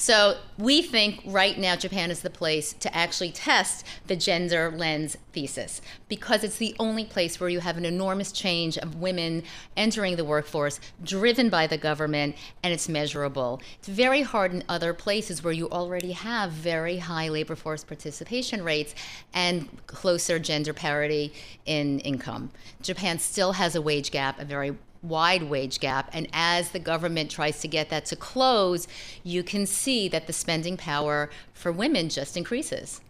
So 0.00 0.38
we 0.56 0.80
think 0.80 1.20
right 1.26 1.58
now 1.58 1.76
Japan 1.76 2.10
is 2.10 2.22
the 2.22 2.30
place 2.30 2.72
to 2.72 2.96
actually 2.96 3.32
test 3.32 3.84
the 4.06 4.16
gender 4.16 4.72
lens 4.74 5.18
thesis 5.34 5.82
because 6.08 6.42
it's 6.42 6.56
the 6.56 6.74
only 6.78 7.04
place 7.04 7.38
where 7.38 7.50
you 7.50 7.60
have 7.60 7.76
an 7.76 7.84
enormous 7.84 8.32
change 8.32 8.78
of 8.78 8.94
women 8.94 9.42
entering 9.76 10.16
the 10.16 10.24
workforce 10.24 10.80
driven 11.04 11.50
by 11.50 11.66
the 11.66 11.76
government 11.76 12.34
and 12.62 12.72
it's 12.72 12.88
measurable. 12.88 13.60
It's 13.78 13.88
very 13.88 14.22
hard 14.22 14.54
in 14.54 14.64
other 14.70 14.94
places 14.94 15.44
where 15.44 15.52
you 15.52 15.68
already 15.68 16.12
have 16.12 16.50
very 16.50 16.96
high 16.96 17.28
labor 17.28 17.54
force 17.54 17.84
participation 17.84 18.64
rates 18.64 18.94
and 19.34 19.68
closer 19.86 20.38
gender 20.38 20.72
parity 20.72 21.34
in 21.66 22.00
income. 22.00 22.52
Japan 22.80 23.18
still 23.18 23.52
has 23.52 23.74
a 23.74 23.82
wage 23.82 24.10
gap, 24.10 24.40
a 24.40 24.46
very 24.46 24.78
wide 25.02 25.44
wage 25.44 25.80
gap. 25.80 26.10
And 26.12 26.28
as 26.32 26.70
the 26.70 26.78
government 26.78 27.30
tries 27.30 27.60
to 27.60 27.68
get 27.68 27.90
that 27.90 28.04
to 28.06 28.16
close, 28.16 28.86
you 29.22 29.42
can 29.42 29.66
see 29.66 30.08
that 30.08 30.26
the 30.26 30.32
spending 30.32 30.76
power 30.76 31.30
for 31.52 31.72
women 31.72 32.08
just 32.08 32.36
increases. 32.36 33.00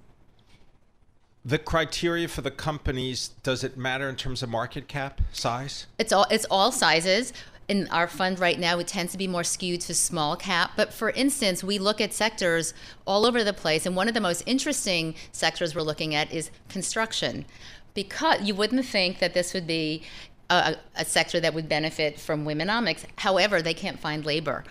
The 1.44 1.58
criteria 1.58 2.28
for 2.28 2.42
the 2.42 2.50
companies 2.50 3.28
does 3.42 3.64
it 3.64 3.76
matter 3.76 4.08
in 4.08 4.16
terms 4.16 4.42
of 4.42 4.50
market 4.50 4.88
cap 4.88 5.20
size? 5.32 5.86
It's 5.98 6.12
all 6.12 6.26
it's 6.30 6.46
all 6.50 6.70
sizes. 6.70 7.32
In 7.66 7.86
our 7.88 8.08
fund 8.08 8.40
right 8.40 8.58
now, 8.58 8.80
it 8.80 8.88
tends 8.88 9.12
to 9.12 9.18
be 9.18 9.28
more 9.28 9.44
skewed 9.44 9.80
to 9.82 9.94
small 9.94 10.34
cap. 10.34 10.72
But 10.76 10.92
for 10.92 11.10
instance, 11.10 11.62
we 11.62 11.78
look 11.78 12.00
at 12.00 12.12
sectors 12.12 12.74
all 13.06 13.24
over 13.24 13.44
the 13.44 13.52
place, 13.52 13.86
and 13.86 13.94
one 13.94 14.08
of 14.08 14.14
the 14.14 14.20
most 14.20 14.42
interesting 14.44 15.14
sectors 15.30 15.74
we're 15.74 15.82
looking 15.82 16.12
at 16.12 16.32
is 16.32 16.50
construction 16.68 17.46
because 17.94 18.42
you 18.42 18.54
wouldn't 18.54 18.84
think 18.86 19.18
that 19.18 19.34
this 19.34 19.54
would 19.54 19.66
be 19.66 20.02
a, 20.50 20.76
a 20.96 21.04
sector 21.04 21.40
that 21.40 21.54
would 21.54 21.68
benefit 21.68 22.18
from 22.18 22.44
womenomics. 22.44 23.04
However, 23.16 23.62
they 23.62 23.74
can't 23.74 23.98
find 23.98 24.26
labor. 24.26 24.64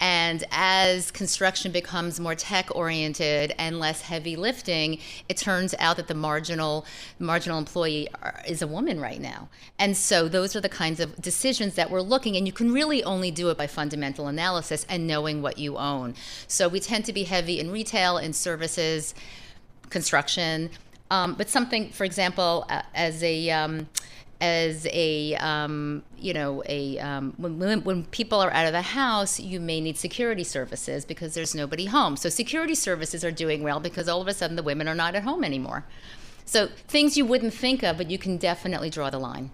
And 0.00 0.44
as 0.50 1.10
construction 1.10 1.72
becomes 1.72 2.20
more 2.20 2.34
tech 2.34 2.74
oriented 2.74 3.54
and 3.58 3.78
less 3.78 4.02
heavy 4.02 4.36
lifting, 4.36 4.98
it 5.28 5.36
turns 5.36 5.74
out 5.78 5.96
that 5.96 6.08
the 6.08 6.14
marginal 6.14 6.84
marginal 7.18 7.58
employee 7.58 8.08
is 8.46 8.60
a 8.60 8.66
woman 8.66 9.00
right 9.00 9.20
now. 9.20 9.48
And 9.78 9.96
so 9.96 10.28
those 10.28 10.54
are 10.54 10.60
the 10.60 10.68
kinds 10.68 11.00
of 11.00 11.16
decisions 11.16 11.74
that 11.74 11.90
we're 11.90 12.02
looking 12.02 12.36
and 12.36 12.46
you 12.46 12.52
can 12.52 12.72
really 12.72 13.02
only 13.04 13.30
do 13.30 13.48
it 13.48 13.56
by 13.56 13.66
fundamental 13.66 14.28
analysis 14.28 14.84
and 14.88 15.06
knowing 15.06 15.40
what 15.40 15.58
you 15.58 15.78
own. 15.78 16.14
So 16.46 16.68
we 16.68 16.80
tend 16.80 17.04
to 17.06 17.12
be 17.12 17.24
heavy 17.24 17.58
in 17.58 17.70
retail 17.70 18.18
and 18.18 18.36
services, 18.36 19.14
construction, 19.88 20.70
um, 21.10 21.34
but 21.34 21.48
something, 21.48 21.90
for 21.90 22.04
example, 22.04 22.66
uh, 22.68 22.82
as 22.94 23.22
a 23.22 23.48
um, 23.50 23.88
as 24.40 24.86
a 24.90 25.34
um, 25.36 26.02
you 26.18 26.34
know 26.34 26.62
a 26.68 26.98
um, 26.98 27.34
when, 27.36 27.82
when 27.82 28.04
people 28.04 28.40
are 28.40 28.50
out 28.52 28.66
of 28.66 28.72
the 28.72 28.82
house 28.82 29.40
you 29.40 29.60
may 29.60 29.80
need 29.80 29.96
security 29.96 30.44
services 30.44 31.04
because 31.04 31.34
there's 31.34 31.54
nobody 31.54 31.86
home. 31.86 32.16
So 32.16 32.28
security 32.28 32.74
services 32.74 33.24
are 33.24 33.32
doing 33.32 33.62
well 33.62 33.80
because 33.80 34.08
all 34.08 34.20
of 34.20 34.28
a 34.28 34.34
sudden 34.34 34.56
the 34.56 34.62
women 34.62 34.88
are 34.88 34.94
not 34.94 35.14
at 35.14 35.22
home 35.22 35.44
anymore. 35.44 35.84
So 36.44 36.68
things 36.68 37.16
you 37.16 37.24
wouldn't 37.24 37.54
think 37.54 37.82
of 37.82 37.96
but 37.96 38.10
you 38.10 38.18
can 38.18 38.36
definitely 38.36 38.90
draw 38.90 39.10
the 39.10 39.18
line. 39.18 39.50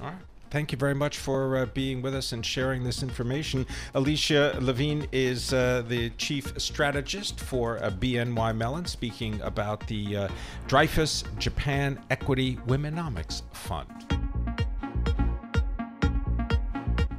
All 0.00 0.08
right 0.08 0.16
Thank 0.50 0.72
you 0.72 0.78
very 0.78 0.94
much 0.94 1.18
for 1.18 1.56
uh, 1.56 1.66
being 1.66 2.02
with 2.02 2.14
us 2.14 2.32
and 2.32 2.44
sharing 2.44 2.84
this 2.84 3.02
information. 3.02 3.66
Alicia 3.94 4.56
Levine 4.60 5.06
is 5.12 5.52
uh, 5.52 5.82
the 5.86 6.10
chief 6.10 6.52
strategist 6.60 7.40
for 7.40 7.82
uh, 7.82 7.90
BNY 7.90 8.56
Mellon, 8.56 8.84
speaking 8.84 9.40
about 9.42 9.86
the 9.86 10.16
uh, 10.16 10.28
Dreyfus 10.68 11.24
Japan 11.38 11.98
Equity 12.10 12.56
Womenomics 12.66 13.42
Fund. 13.52 13.90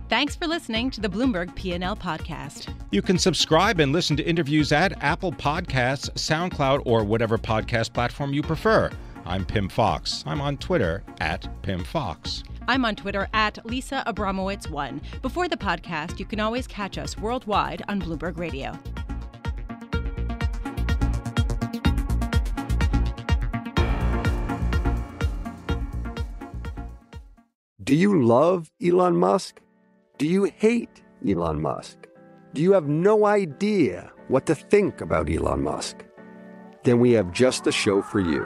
Thanks 0.09 0.37
for 0.37 0.47
listening 0.47 0.89
to 0.91 1.01
the 1.01 1.09
Bloomberg 1.09 1.53
P&L 1.55 1.97
podcast. 1.97 2.73
You 2.91 3.01
can 3.01 3.17
subscribe 3.17 3.81
and 3.81 3.91
listen 3.91 4.15
to 4.15 4.23
interviews 4.23 4.71
at 4.71 5.03
Apple 5.03 5.33
Podcasts, 5.33 6.09
SoundCloud, 6.11 6.83
or 6.85 7.03
whatever 7.03 7.37
podcast 7.37 7.91
platform 7.91 8.33
you 8.33 8.41
prefer. 8.41 8.89
I'm 9.25 9.45
Pimm 9.45 9.67
Fox. 9.67 10.23
I'm 10.25 10.39
on 10.39 10.55
Twitter 10.55 11.03
at 11.19 11.61
Pimm 11.61 11.83
Fox. 11.83 12.43
I'm 12.67 12.83
on 12.83 12.95
Twitter 12.95 13.27
at 13.33 13.65
Lisa 13.65 14.03
Abramowicz1. 14.07 15.21
Before 15.21 15.47
the 15.47 15.57
podcast, 15.57 16.19
you 16.19 16.25
can 16.25 16.39
always 16.39 16.67
catch 16.67 16.97
us 16.97 17.17
worldwide 17.17 17.83
on 17.87 18.01
Bloomberg 18.01 18.37
Radio. 18.37 18.77
Do 27.83 27.95
you 27.95 28.21
love 28.21 28.69
Elon 28.85 29.15
Musk? 29.15 29.61
Do 30.17 30.27
you 30.27 30.43
hate 30.43 31.03
Elon 31.25 31.61
Musk? 31.61 32.05
Do 32.53 32.61
you 32.61 32.73
have 32.73 32.89
no 32.89 33.25
idea 33.25 34.11
what 34.27 34.45
to 34.47 34.55
think 34.55 34.99
about 34.99 35.29
Elon 35.29 35.63
Musk? 35.63 36.03
Then 36.83 36.99
we 36.99 37.11
have 37.13 37.31
just 37.31 37.63
the 37.63 37.71
show 37.71 38.01
for 38.01 38.19
you. 38.19 38.45